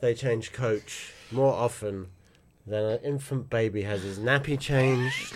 [0.00, 2.08] they change coach more often
[2.66, 5.34] than an infant baby has his nappy changed.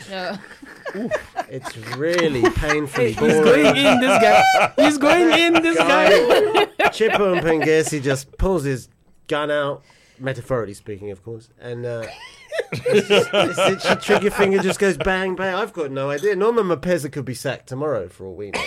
[1.48, 3.34] It's really painfully boring.
[3.34, 4.72] He's going in, this guy.
[4.76, 6.10] He's going in, this guy.
[6.88, 8.88] Chippa and Mpengesi just pulls his
[9.26, 9.82] gun out,
[10.18, 12.06] metaphorically speaking, of course, and uh,
[12.82, 15.54] just, trigger finger just goes bang bang.
[15.54, 16.36] I've got no idea.
[16.36, 18.64] Norman Mapeza could be sacked tomorrow for all we know.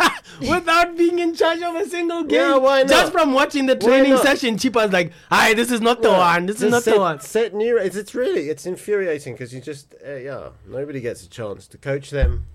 [0.40, 2.40] Without being in charge of a single game.
[2.40, 2.88] Yeah, why not?
[2.88, 6.46] Just from watching the training session, Chippa's like, "Aye, this is not the one.
[6.46, 7.76] This is not set, the one." Set new.
[7.76, 11.78] It's, it's really it's infuriating because you just uh, yeah nobody gets a chance to
[11.78, 12.46] coach them.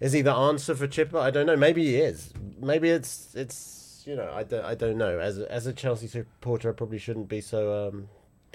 [0.00, 1.20] Is he the answer for Chippa?
[1.20, 1.56] I don't know.
[1.56, 2.32] Maybe he is.
[2.58, 5.18] Maybe it's it's you know I don't I don't know.
[5.18, 8.08] As a, as a Chelsea supporter, I probably shouldn't be so um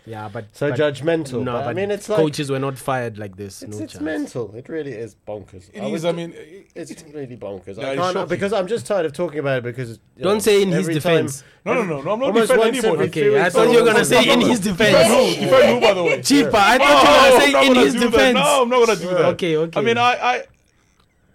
[0.08, 1.44] Yeah, but so but, judgmental.
[1.44, 3.64] No, but, but I mean it's like coaches were not fired like this.
[3.64, 4.54] it's, no it's mental.
[4.56, 5.70] It really is bonkers.
[5.74, 5.92] It I is.
[5.92, 7.78] was- I mean, it- it's really bonkers.
[7.78, 8.30] Yeah, I can't shocking.
[8.30, 11.42] because I'm just tired of talking about it because Don't know, say in his defense.
[11.42, 12.12] time- no, no, no, no.
[12.14, 13.08] I'm not defending once anybody.
[13.20, 15.08] every Okay, I thought you were gonna say in his defense.
[15.08, 15.46] who?
[15.46, 16.20] Defend who, by the way?
[16.30, 18.36] Chippa, I thought you were gonna say in his defense.
[18.36, 19.26] No, I'm not gonna do that.
[19.34, 19.80] Okay, okay.
[19.80, 20.44] I mean, I, I,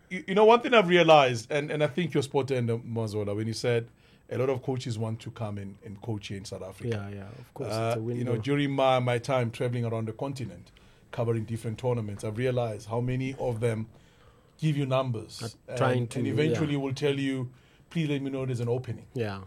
[0.09, 3.35] you you know, one thing I've realized, and, and I think you're spot on, Mazola,
[3.35, 3.89] when you said
[4.31, 7.09] a lot of coaches want to come in and coach here in South Africa.
[7.11, 7.73] Yeah, yeah, of course.
[7.73, 8.19] Uh, it's a window.
[8.19, 10.71] you know, during my, my time traveling around the continent,
[11.11, 13.89] covering different tournaments, I've realized how many of them
[14.59, 17.51] give you numbers Are trying and, to, and eventually will tell you,
[17.89, 19.41] please let me know there's an opening yeah,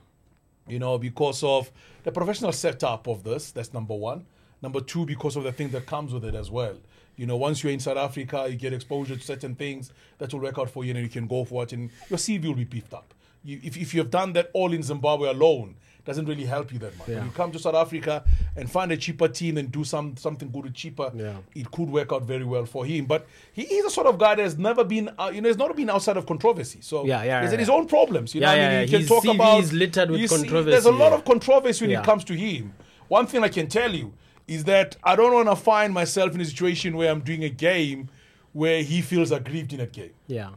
[0.67, 1.71] you know, because of
[2.03, 3.51] the professional setup of this.
[3.51, 4.25] That's number one.
[4.61, 6.77] Number two, because of the thing that comes with it as well.
[7.17, 10.39] You know, once you're in South Africa, you get exposure to certain things that will
[10.39, 12.63] work out for you, and you can go for it, and your CV will be
[12.63, 13.12] beefed up.
[13.43, 15.75] You, if, if you have done that all in Zimbabwe alone,
[16.05, 17.07] doesn't really help you that much.
[17.07, 17.15] Yeah.
[17.17, 18.25] When you come to South Africa
[18.57, 21.37] and find a Chippa team and do some something good with Chippa, Yeah.
[21.55, 23.05] it could work out very well for him.
[23.05, 25.57] But he is a sort of guy that has never been, uh, you know, he's
[25.57, 26.79] not been outside of controversy.
[26.81, 28.35] So Yeah, yeah, he's yeah, his own problems.
[28.35, 28.81] You Yeah, know, I mean, yeah.
[28.81, 31.13] he can His talk CV about is littered with you see, controversy, there's a lot
[31.13, 32.73] of controversy when it comes to him.
[33.07, 34.11] One thing I can tell you
[34.45, 37.49] is that I don't want to find myself in a situation where I'm doing a
[37.49, 38.09] game
[38.51, 40.11] where he feels aggrieved in that game.
[40.27, 40.49] yeah.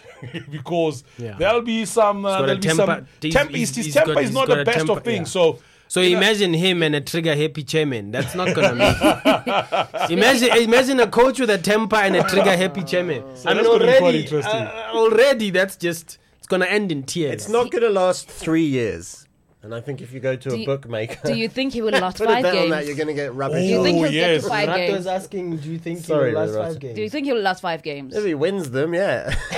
[0.50, 1.36] because Yeah.
[1.38, 3.52] there'll be some uh, there'll be temper- some he's- temper.
[3.56, 5.28] he's- His, his temper got- is not the best temper, of things.
[5.28, 5.32] yeah.
[5.42, 8.12] So So you know, imagine him and a trigger happy chairman.
[8.12, 8.96] That's not gonna make.
[10.10, 13.22] imagine, imagine a coach with a temper and a trigger happy chairman.
[13.44, 17.02] I mean, that's gonna be quite already, uh, already, that's just it's gonna end in
[17.02, 17.34] tears.
[17.34, 19.21] It's not going to last three years.
[19.64, 21.82] And I think if you go to Do a you- bookmaker, Do you think he
[21.82, 22.88] will last put a five bet on that, games?
[22.88, 23.64] you're going to get Do rubbish.
[23.70, 24.42] you think Oh, he'll get yes.
[24.42, 24.98] to five Rato games?
[25.00, 26.64] is asking, do you think Sorry, he will last Rato.
[26.72, 26.94] five games?
[26.96, 28.16] Do you think he'll last five games?
[28.16, 29.32] If he wins them, yeah.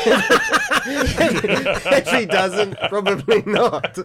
[0.87, 3.99] if he doesn't, probably not.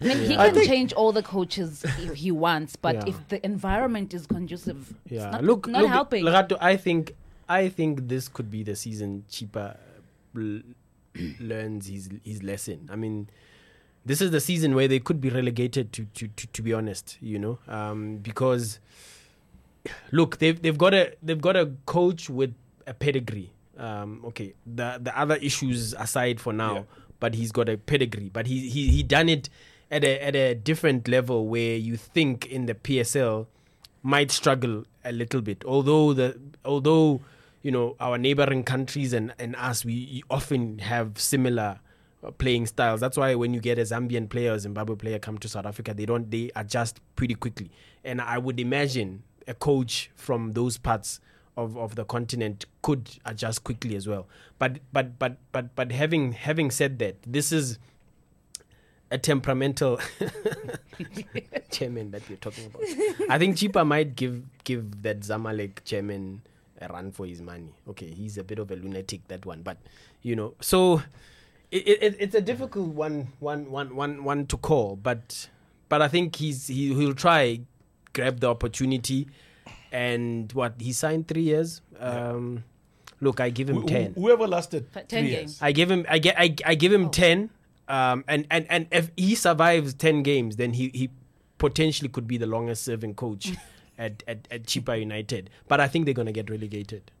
[0.00, 3.04] I mean, he I can think- change all the coaches if he wants, but Yeah.
[3.08, 6.24] if the environment is conducive, Yeah, it's not, look, not look, helping.
[6.24, 7.14] Lorato, I think,
[7.48, 9.76] I think this could be the season Chippa
[11.40, 12.88] learns his his lesson.
[12.90, 13.28] I mean,
[14.06, 15.92] this is the season where they could be relegated.
[15.94, 18.78] To to to, to be honest, you know, um, because
[20.12, 22.54] look, they've they've got a they've got a coach with
[22.86, 23.50] a pedigree.
[23.78, 26.82] Um, okay, the the other issues aside for now, Yeah.
[27.20, 28.28] but he's got a pedigree.
[28.32, 29.48] But he he he done it
[29.90, 33.46] at a at a different level where you think in the PSL
[34.02, 35.64] might struggle a little bit.
[35.64, 37.20] Although the although
[37.62, 41.80] you know our neighboring countries and and us we often have similar
[42.24, 43.00] Uh, playing styles.
[43.00, 45.92] That's why when you get a Zambian player or Zimbabwe player come to South Africa,
[45.92, 47.70] they don't they adjust pretty quickly.
[48.04, 51.20] And I would imagine a coach from those parts
[51.56, 54.26] of, of the continent could adjust quickly as well.
[54.58, 57.78] But but but but but having having said that, this is
[59.10, 60.00] a temperamental
[61.70, 62.82] chairman that we're talking about.
[63.28, 66.42] I think Chippa might give give that Zamalek chairman
[66.80, 67.74] a run for his money.
[67.88, 69.76] Okay, he's a bit of a lunatic that one, but
[70.22, 71.02] you know, so
[71.74, 75.48] it, it, it's a difficult one one one one one to call, but
[75.88, 77.60] but I think he's he, he'll try
[78.12, 79.26] grab the opportunity,
[79.92, 81.82] and what he signed three years.
[81.98, 82.64] Um,
[83.20, 84.12] Look, I give him Wh- ten.
[84.14, 85.36] Whoever lasted But three 10 years.
[85.40, 85.58] games.
[85.62, 87.08] I give him I get I, I give him Oh.
[87.10, 87.50] 10
[87.88, 91.08] um and, and and if he survives 10 games then he he
[91.58, 93.52] potentially could be the longest serving coach
[93.98, 97.12] at, at at Chippa United but I think they're going to get relegated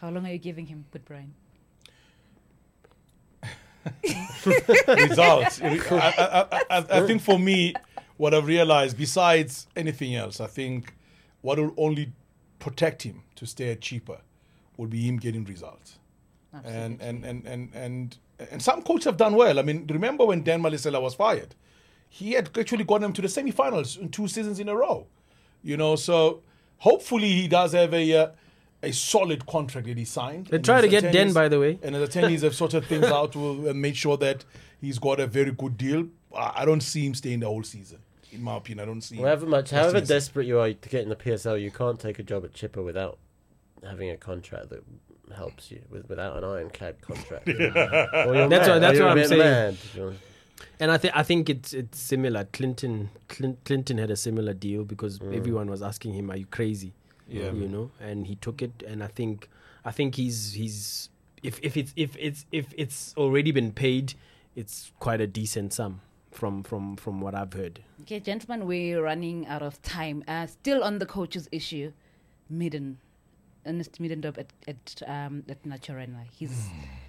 [0.00, 1.34] How long are you giving him, Good Brian?
[4.86, 5.60] results.
[5.62, 7.74] I, I, I, I, think for me,
[8.16, 10.94] what I've realized, besides anything else, I think
[11.40, 12.12] what will only
[12.58, 14.20] protect him to stay Chippa
[14.76, 15.98] would be him getting results.
[16.64, 18.18] And and, and, and and
[18.50, 19.58] and some coaches have done well.
[19.58, 21.54] I mean, remember when Dan Malesela was fired?
[22.08, 25.06] He had actually got them to the semi-finals in two seasons in a row.
[25.62, 26.42] You know, so
[26.78, 28.28] hopefully he does have a uh,
[28.82, 30.46] a solid contract that he signed.
[30.48, 31.78] They And try to get Den, by the way.
[31.82, 34.44] and the attorneys have sorted things out will, uh, and made sure that
[34.80, 36.06] he's got a very good deal.
[36.36, 37.98] I I don't see him staying the whole season.
[38.32, 39.16] In my opinion, I don't see.
[39.16, 40.16] him However much, however season.
[40.16, 42.82] desperate you are to get in the PSL, you can't take a job at Chippa
[42.84, 43.18] without
[43.84, 44.82] having a contract that
[45.36, 47.48] helps you with, without an ironclad contract.
[47.48, 47.54] Or
[48.48, 49.38] That's what- or that's you're what a I'm saying.
[49.40, 50.20] mad, to be honest.
[50.80, 54.84] and I think I think it's it's similar Clinton Clin- Clinton had a similar deal
[54.84, 55.36] because mm.
[55.36, 56.92] everyone was asking him are you crazy
[57.32, 57.52] Yeah.
[57.52, 59.48] you know and he took it and I think
[59.84, 61.08] I think he's he's
[61.42, 64.14] if if it's if it's if it's already been paid
[64.54, 69.46] it's quite a decent sum from from from what I've heard Okay, gentlemen, we're running
[69.46, 70.24] out of time.
[70.26, 71.92] Uh, still on the coaches issue,
[72.50, 72.98] Midden,
[73.64, 76.24] Ernst Middendorp at at um, at Naturena.
[76.32, 76.68] He's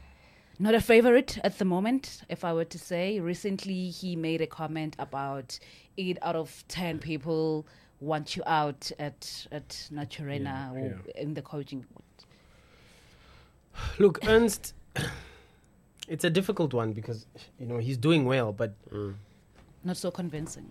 [0.59, 2.21] not a favorite at the moment.
[2.30, 5.57] If I were to say, recently he made a comment about
[5.97, 7.65] eight out of ten people
[8.03, 11.85] want you out at at Naturena Yeah, or in the coaching.
[13.97, 14.73] Look, Ernst,
[16.07, 17.25] it's a difficult one because
[17.59, 19.15] you know he's doing well, but mm.
[19.83, 20.69] Not so convincing.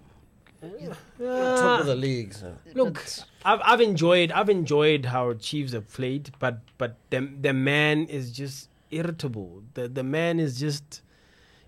[1.18, 2.32] Top of the league.
[2.32, 2.56] So.
[2.74, 7.52] look, But- I've I've enjoyed I've enjoyed how Chiefs have played, but but the the
[7.52, 9.62] man is just irritable.
[9.74, 11.02] The the man is just,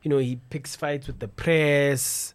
[0.02, 2.34] you know, he picks fights with the press.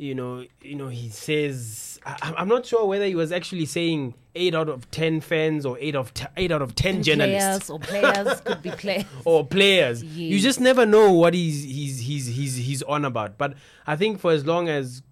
[0.00, 3.66] You know, you know, he says I, I'm- I'm not sure whether he was actually
[3.66, 7.66] saying eight out of ten fans or eight of t- eight out of ten journalists
[7.66, 9.04] Players or players could be players.
[9.24, 10.02] or players.
[10.02, 13.36] You just never know what he's he's he's he's he's on about.
[13.36, 13.54] But
[13.86, 15.02] I think for as long as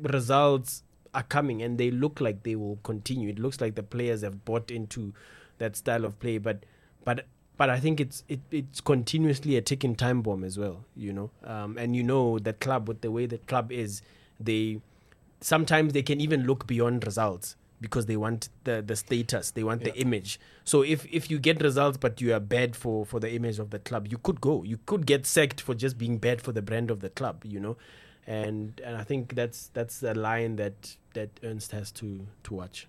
[0.00, 0.82] results
[1.14, 4.44] are coming and they look like they will continue, it looks like the players have
[4.44, 5.12] bought into
[5.58, 6.38] that style of play.
[6.38, 6.64] But
[7.04, 7.26] but
[7.56, 10.84] but I think it's it, it's continuously a ticking time bomb as well.
[10.96, 14.02] You know, um, and you know the club with the way the club is,
[14.40, 14.80] they
[15.40, 19.84] sometimes they can even look beyond results because they want the the status they want
[19.84, 20.40] the image.
[20.64, 23.70] So if if you get results but you are bad for for the image of
[23.70, 24.62] the club you could go.
[24.64, 27.60] You could get sacked for just being bad for the brand of the club you
[27.60, 27.76] know?
[28.26, 32.86] And and i think that's that's the line that that ernst has to to watch.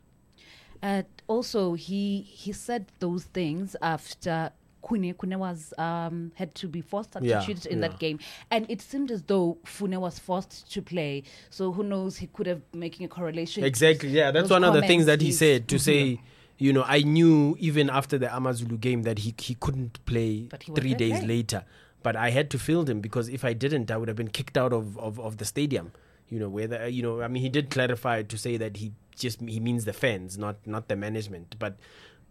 [0.81, 4.51] And also, he he said those things after
[4.83, 7.87] Khune Khune was um, had to be forced Yeah, substituted in yeah.
[7.87, 8.19] that game,
[8.51, 11.23] and it seemed as though Khune was forced to play.
[11.49, 12.17] So who knows?
[12.17, 13.63] He could have making a correlation.
[13.63, 16.19] exactly yeah that's one of the things that he said to say
[16.57, 20.71] you know i knew even after the amazulu game that he he couldn't play he
[20.73, 21.27] three days playing.
[21.27, 21.63] later
[22.01, 24.57] but I had to field him because if I didn't, I would have been kicked
[24.57, 25.91] out of, of, of the stadium.
[26.29, 29.41] You know, whether you know, I mean, he did clarify to say that he just
[29.41, 31.57] he means the fans, not not the management.
[31.59, 31.75] But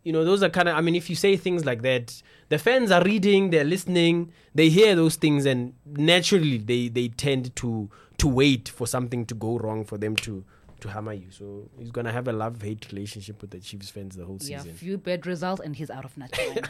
[0.08, 0.74] you know, those are kind of.
[0.74, 4.70] I mean, if you say things like that, the fans are reading, they're listening, they
[4.70, 9.58] hear those things, and naturally they they tend to to wait for something to go
[9.58, 10.42] wrong for them to
[10.80, 11.30] to hammer you.
[11.30, 14.52] So he's gonna have a love hate relationship with the Chiefs fans the whole season.
[14.52, 14.76] Yeah, season.
[14.78, 16.54] few bad results, and he's out of Natal.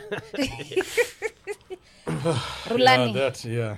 [2.09, 2.32] Yeah,
[2.72, 3.76] Rhulani that, yeah.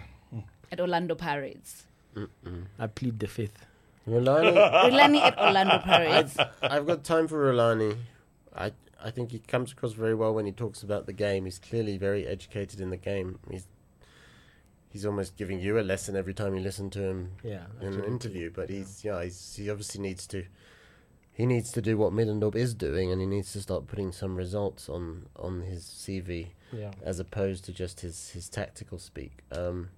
[0.72, 1.84] at Orlando Pirates.
[2.78, 3.66] I plead the fifth.
[4.08, 6.36] Rhulani, Rhulani at Orlando Pirates.
[6.62, 7.96] I've got time for Rhulani.
[8.56, 8.72] I
[9.02, 11.44] I think he comes across very well when he talks about the game.
[11.44, 13.38] He's clearly very educated in the game.
[13.50, 13.66] He's
[14.88, 17.66] he's almost giving you a lesson every time you listen to him Yeah.
[17.80, 18.50] in an interview.
[18.50, 20.44] But he's yeah, he's, he obviously needs to
[21.32, 24.36] he needs to do what Middendorp is doing, and he needs to start putting some
[24.36, 26.90] results on on his CV Yeah.
[27.02, 29.38] as opposed to just his his tactical speak.
[29.52, 29.90] Um,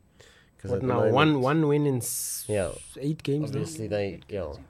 [0.59, 0.95] 'cause What now?
[0.97, 2.73] moment- One one win in s- Yeah.
[3.01, 3.51] eight games.
[3.51, 3.61] now?
[3.61, 4.61] Obviously, they you know,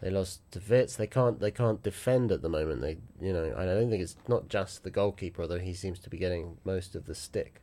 [0.00, 0.96] they lost to Wits.
[0.96, 2.80] They can't they can't defend at the moment.
[2.80, 6.10] They you know I don't think it's not just the goalkeeper, although he seems to
[6.10, 7.62] be getting most of the stick.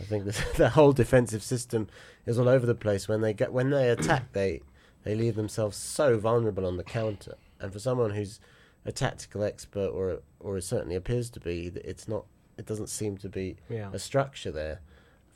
[0.00, 1.88] I think the, the whole defensive system
[2.26, 3.08] is all over the place.
[3.08, 4.62] When they get when they attack, they
[5.04, 7.36] they leave themselves so vulnerable on the counter.
[7.60, 8.40] And for someone who's
[8.84, 12.24] a tactical expert, or or certainly appears to be, it's not.
[12.58, 13.90] It doesn't seem to be Yeah.
[13.92, 14.80] a structure there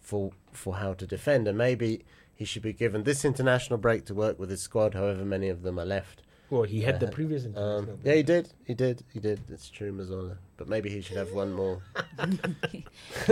[0.00, 1.46] for for how to defend.
[1.48, 2.04] And maybe
[2.36, 5.62] he should be given this international break to work with his squad, however many of
[5.62, 6.22] them are left.
[6.50, 7.98] Well, he had the Uh, previous Um, international.
[8.04, 8.52] yeah, he did.
[8.64, 9.02] He did.
[9.12, 9.40] He did.
[9.50, 10.36] It's true, Mazzola.
[10.56, 11.82] But maybe he should have one more.
[12.18, 12.26] I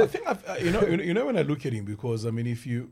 [0.06, 2.26] think I've, uh, you know you know- you know when I look at him because
[2.26, 2.90] I mean if you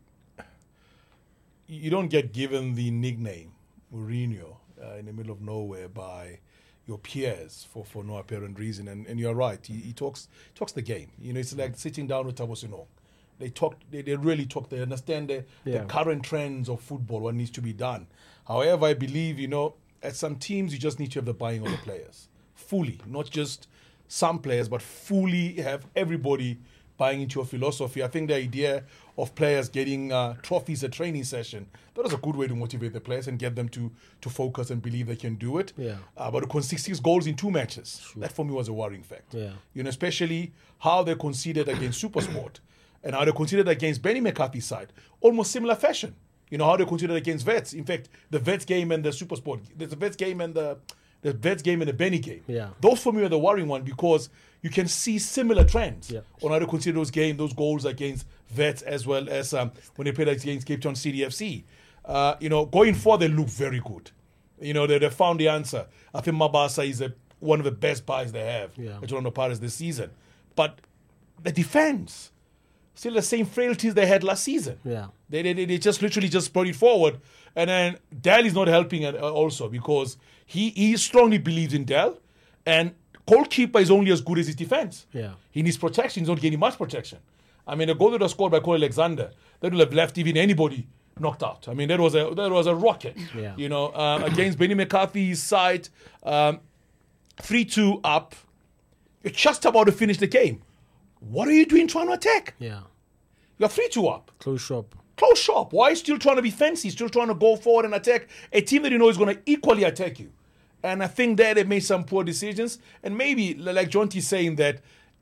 [1.66, 3.52] you don't get given the nickname
[3.94, 6.38] Mourinho uh, in the middle of nowhere by
[6.86, 10.72] your peers for, for no apparent reason and, and you're right he, he talks talks
[10.72, 12.86] the game you know it's like sitting down with Tabosino
[13.42, 15.78] they talk they, they really talk they understand the, Yeah.
[15.78, 18.06] the current trends of football what needs to be done
[18.52, 21.62] however I believe you know at some teams you just need to have the buying
[21.66, 23.66] of the players fully not just
[24.08, 26.58] some players, but fully have everybody
[26.98, 28.02] buying into your philosophy.
[28.04, 28.84] I think the idea
[29.16, 32.92] of players getting uh, trophies at training session that is a good way to motivate
[32.92, 33.90] the players and get them to
[34.20, 35.72] to focus and believe they can do it.
[35.78, 35.96] Yeah.
[36.16, 39.02] Uh, but to concede six goals in two matches, that for me was a worrying
[39.02, 39.32] fact.
[39.32, 39.52] Yeah.
[39.74, 42.54] You know, especially how they conceded against Supersport
[43.04, 46.14] and how they conceded against Benni McCarthy's side, almost similar fashion.
[46.50, 47.72] You know how they conceded against Wits.
[47.72, 50.78] In fact, the Wits game and the Supersport, there's the Wits game and the
[51.22, 52.42] the Wits game and the Benni game.
[52.48, 52.70] Yeah.
[52.80, 54.28] Those for me are the worrying one because
[54.60, 56.20] you can see similar trends Yeah.
[56.42, 58.26] on how to consider those games, those goals against
[58.56, 61.62] Wits as well as um, when they played against Cape Town City FC.
[62.04, 64.10] Uh, you know, going forward, they look very good.
[64.60, 65.86] You know, they, they found the answer.
[66.12, 68.98] I think Mabasa is a, one of the best buys they have Yeah.
[69.00, 70.10] at Orlando Pirates this season.
[70.56, 70.80] But
[71.40, 72.31] the defense,
[72.94, 74.78] still the same frailties they had last season.
[74.84, 75.06] Yeah.
[75.28, 77.20] They, they, they just literally just brought it forward.
[77.56, 80.16] And then Dell is not helping uh, also because
[80.46, 82.18] he, he strongly believes in Dell.
[82.64, 82.94] And
[83.26, 85.06] goalkeeper is only as good as his defense.
[85.12, 85.32] Yeah.
[85.50, 86.22] He needs protection.
[86.22, 87.18] He's not getting much protection.
[87.66, 89.30] I mean, the goal that was scored by Cole Alexander,
[89.60, 90.86] that would have left even anybody
[91.18, 91.68] knocked out.
[91.68, 93.16] I mean, that was a that was a rocket.
[93.36, 93.54] Yeah.
[93.56, 95.88] You know, um, against Benni McCarthy's side,
[96.24, 96.60] um,
[97.36, 98.34] three two up.
[99.22, 100.62] You're just about to finish the game.
[101.28, 102.54] What are you doing trying to attack?
[102.58, 102.80] Yeah.
[103.58, 104.30] You're three two up.
[104.38, 104.94] Close shop.
[105.16, 105.72] Close shop.
[105.72, 106.90] Why are you still trying to be fancy?
[106.90, 109.40] Still trying to go forward and attack a team that you know is going to
[109.46, 110.32] equally attack you.
[110.82, 112.78] And I think that they made some poor decisions.
[113.04, 114.80] And maybe, like Jonty saying that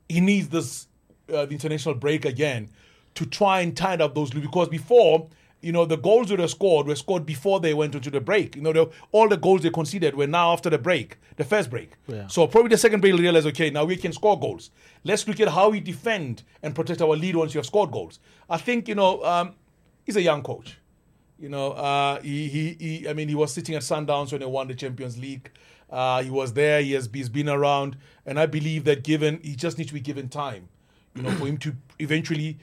[0.09, 0.87] he needs this
[1.31, 2.69] uh, the international break again
[3.15, 4.47] to try and tie up those loops.
[4.47, 5.27] Because before,
[5.61, 8.55] you know, the goals that were scored were scored before they went into the break.
[8.55, 11.69] You know, the, all the goals they conceded were now after the break, the first
[11.69, 11.93] break.
[12.07, 12.27] Yeah.
[12.27, 14.71] So probably the second break, realize, okay, now we can score goals.
[15.03, 18.19] Let's look at how we defend and protect our lead once you have scored goals.
[18.49, 19.55] I think, you know, um,
[20.05, 20.77] he's a young coach.
[21.39, 24.47] You know, uh, he, he, he, I mean, he was sitting at Sundowns when they
[24.47, 25.49] won the Champions League.
[25.89, 26.81] Uh, he was there.
[26.81, 29.99] He has he's been around, and I believe that given he just needs to be
[29.99, 30.69] given time,
[31.15, 32.59] you know, for him to eventually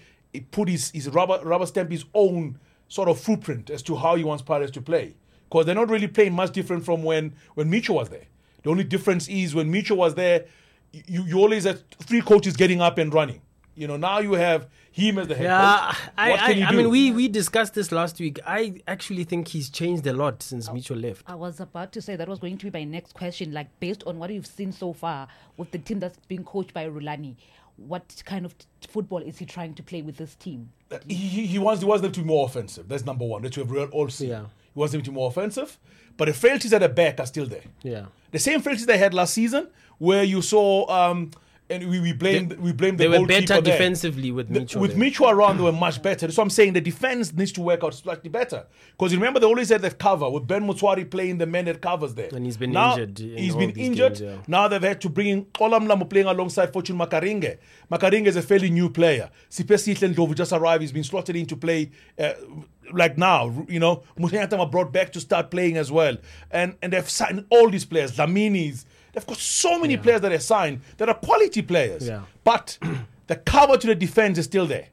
[0.50, 4.24] put his his rubber rubber stamp his own sort of footprint as to how he
[4.24, 5.14] wants Pirates to play.
[5.48, 8.26] Because they're not really playing much different from when when Micho was there.
[8.62, 10.44] The only difference is when Micho was there,
[10.92, 13.40] you you always had three coaches getting up and running.
[13.74, 16.10] You know, now you have him as the head Yeah, coach.
[16.18, 16.76] I, What I, can you I do?
[16.78, 18.40] mean, we, we discussed this last week.
[18.44, 21.22] I actually think he's changed a lot since oh, Micho left.
[21.28, 23.52] I was about to say that was going to be my next question.
[23.52, 26.86] Like, based on what you've seen so far with the team that's being coached by
[26.88, 27.36] Rhulani,
[27.78, 30.70] what kind of t- football is he trying to play with this team?
[31.06, 32.88] he, he he wants he wants them to be more offensive.
[32.88, 33.42] That's number one.
[33.42, 34.30] That you have real all seen.
[34.30, 34.42] Yeah.
[34.74, 35.78] He wants them to be more offensive,
[36.16, 37.62] but the frailties at the back are still there.
[37.82, 38.06] Yeah.
[38.30, 39.68] The same frailties they had last season,
[39.98, 41.30] where you saw um,
[41.70, 43.62] and we, we blame we blame the They were better there.
[43.62, 44.80] defensively with The- Micho.
[44.80, 45.10] with there.
[45.10, 46.30] Micho around, they were much better.
[46.32, 48.66] So I'm saying the defense needs to work out slightly better.
[48.92, 52.14] Because remember they always had that cover with Ben Motshwari playing the man that covers
[52.14, 52.30] there.
[52.32, 54.14] And he's been now, injured in He's been injured.
[54.14, 54.36] games, yeah.
[54.46, 57.58] Now they've had to bring in Kolam Lamu playing alongside Fortune Makaringe.
[57.92, 59.30] Makaringe is a fairly new player.
[59.50, 60.80] Sipesi Ndlovu just arrived.
[60.82, 62.32] He's been slotted in to play uh,
[62.92, 63.66] like now.
[63.68, 66.16] You know, Mutanyatama brought back to start playing as well.
[66.50, 68.16] And and they've signed all these players.
[68.16, 68.84] Laminis.
[69.18, 72.06] They've got so many players that are signed that are quality players.
[72.06, 72.22] Yeah.
[72.44, 72.78] But
[73.26, 74.90] the cover to the defense is still there.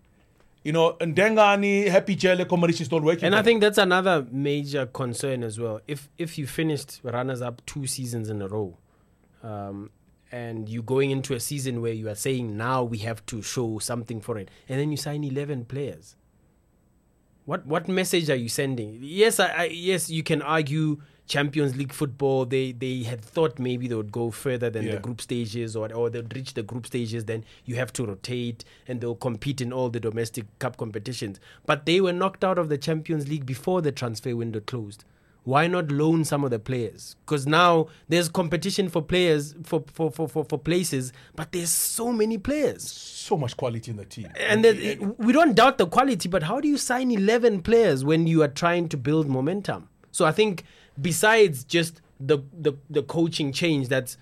[0.63, 3.25] You know, and Dengani, Happy Jele, Komarish is not working.
[3.25, 5.79] And I think that's another major concern as well.
[5.87, 8.75] If if you finished runners up two seasons in a row,
[9.43, 9.91] um,
[10.31, 13.77] and you're going into a season where you are saying now we have to show
[13.77, 16.15] something for it, and then you sign eleven players,
[17.45, 18.97] what what message are you sending?
[19.03, 22.45] Yes, I, I yes you can argue Champions League football.
[22.45, 24.95] They they had thought maybe they would go further than Yeah.
[24.95, 27.25] the group stages, or or they'd reach the group stages.
[27.25, 31.39] Then you have to rotate, and they'll compete in all the domestic cup competitions.
[31.65, 35.03] But they were knocked out of the Champions League before the transfer window closed.
[35.43, 37.15] Why not loan some of the players?
[37.23, 42.11] Because now there's competition for players for, for, for, for, for places, but there's so
[42.11, 42.81] many players.
[42.89, 44.27] so much quality in the team.
[44.39, 48.25] And then, we don't doubt the quality, but how do you sign 11 players when
[48.25, 49.87] you are trying to build momentum?
[50.11, 50.63] So I think
[51.01, 54.17] besides just the the, the coaching change that's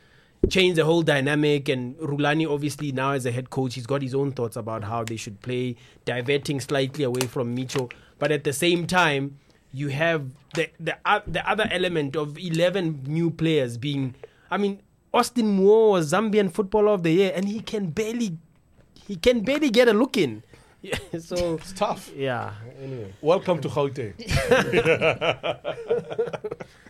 [0.49, 4.13] changed the whole dynamic and Rhulani obviously now as a head coach he's got his
[4.13, 8.51] own thoughts about how they should play diverting slightly away from Micho but at the
[8.51, 9.38] same time
[9.71, 14.15] you have the the, uh, the other element of 11 new players being
[14.51, 14.82] I mean
[15.13, 18.38] Austin Moore was Zambian footballer of the year and he can barely
[19.07, 20.43] he can barely get a look in.
[20.84, 22.12] Yeah, so It's tough.
[22.16, 22.52] yeah.
[22.82, 24.14] Anyway, Welcome to Gauteng.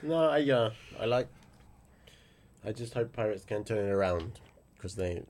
[0.03, 1.27] No, I uh, I like.
[2.65, 4.39] I just hope Pirates can turn it around
[4.75, 5.21] because they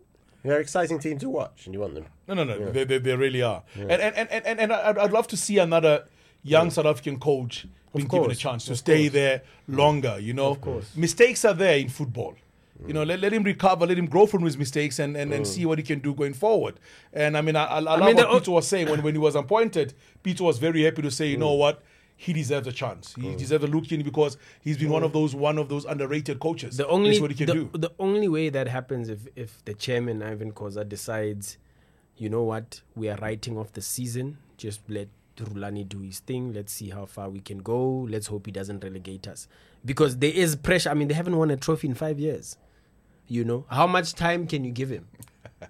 [0.44, 2.06] they're an exciting team to watch, and you want them.
[2.28, 2.72] No, no, no.
[2.72, 3.62] They, they, they really are.
[3.76, 6.06] And, and, and, and, and I'd, I'd love to see another
[6.44, 9.14] young South African coach being given a chance to of stay course.
[9.14, 10.18] there longer.
[10.20, 10.96] You know, Of course.
[10.96, 12.34] mistakes are there in football.
[12.88, 15.46] You know, let, let him recover, let him grow from his mistakes, and, and, and
[15.46, 15.48] mm.
[15.48, 16.80] see what he can do going forward.
[17.14, 19.02] And I mean, I, I, I love mean, what the o- Peter was saying when,
[19.04, 19.94] when he was appointed.
[20.22, 21.60] Peter was very happy to say, you know mm.
[21.60, 21.82] what,
[22.16, 23.14] he deserves a chance.
[23.16, 23.38] He mm.
[23.38, 26.78] deserves a look in because he's been one of those one of those underrated coaches.
[26.78, 27.70] the only what he can the, do.
[27.74, 31.58] the only way that happens if if the chairman Irvin Khoza decides,
[32.18, 34.38] you know what, we are writing off the season.
[34.58, 35.08] Just let
[35.38, 36.54] Rhulani do his thing.
[36.54, 38.08] Let's see how far we can go.
[38.10, 39.48] Let's hope he doesn't relegate us
[39.86, 40.90] because there is pressure.
[40.90, 42.58] I mean, they haven't won a trophy in five years.
[43.28, 45.08] You know, how much time can you give him?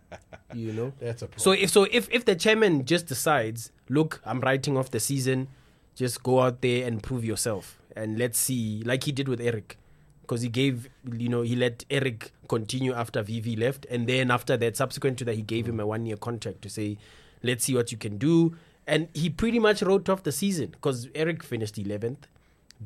[0.54, 1.40] You know, That's a problem.
[1.40, 5.48] So if so, if if the chairman just decides, look, I'm writing off the season,
[5.96, 9.78] just go out there and prove yourself, and let's see, like he did with Eric,
[10.22, 14.56] because he gave, you know, he let Eric continue after VV left, and then after
[14.58, 16.98] that, subsequent to that, he gave him a one year contract to say,
[17.42, 18.56] let's see what you can do,
[18.86, 22.26] and he pretty much wrote off the season because Eric finished 11th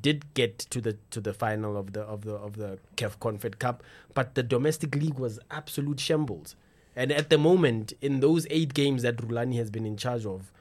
[0.01, 3.59] did get to the to the final of the of the of the CAF Confed
[3.59, 3.83] Cup,
[4.13, 6.55] but the domestic league was absolute shambles.
[6.95, 10.51] And at the moment, in those eight games that Rhulani has been in charge of,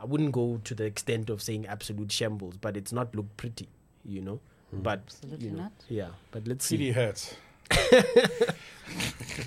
[0.00, 3.68] I wouldn't go to the extent of saying absolute shambles, but it's not looked pretty,
[4.04, 4.40] you know.
[4.70, 4.80] Hmm.
[4.82, 5.72] But Absolutely you know, not.
[5.88, 6.08] yeah.
[6.32, 6.92] But let's City see.
[6.92, 7.36] hurts.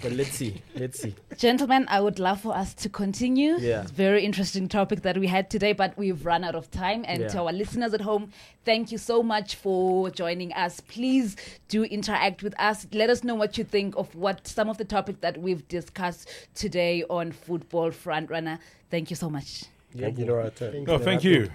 [0.02, 0.62] But let's see.
[0.76, 1.16] Let's see.
[1.38, 3.58] Gentlemen, I would love for us to continue.
[3.58, 3.82] Yeah.
[3.82, 7.06] It's a very interesting topic that we had today, but we've run out of time.
[7.08, 7.28] And Yeah.
[7.30, 8.32] to our listeners at home,
[8.66, 10.82] thank you so much for joining us.
[10.82, 11.36] Please
[11.68, 12.86] do interact with us.
[12.92, 16.30] Let us know what you think of what some of the topics that we've discussed
[16.54, 18.60] today on Football Front Runner.
[18.92, 19.66] Thank you so much.
[19.98, 20.52] Thank you, Laura.
[20.86, 21.50] No, thank you.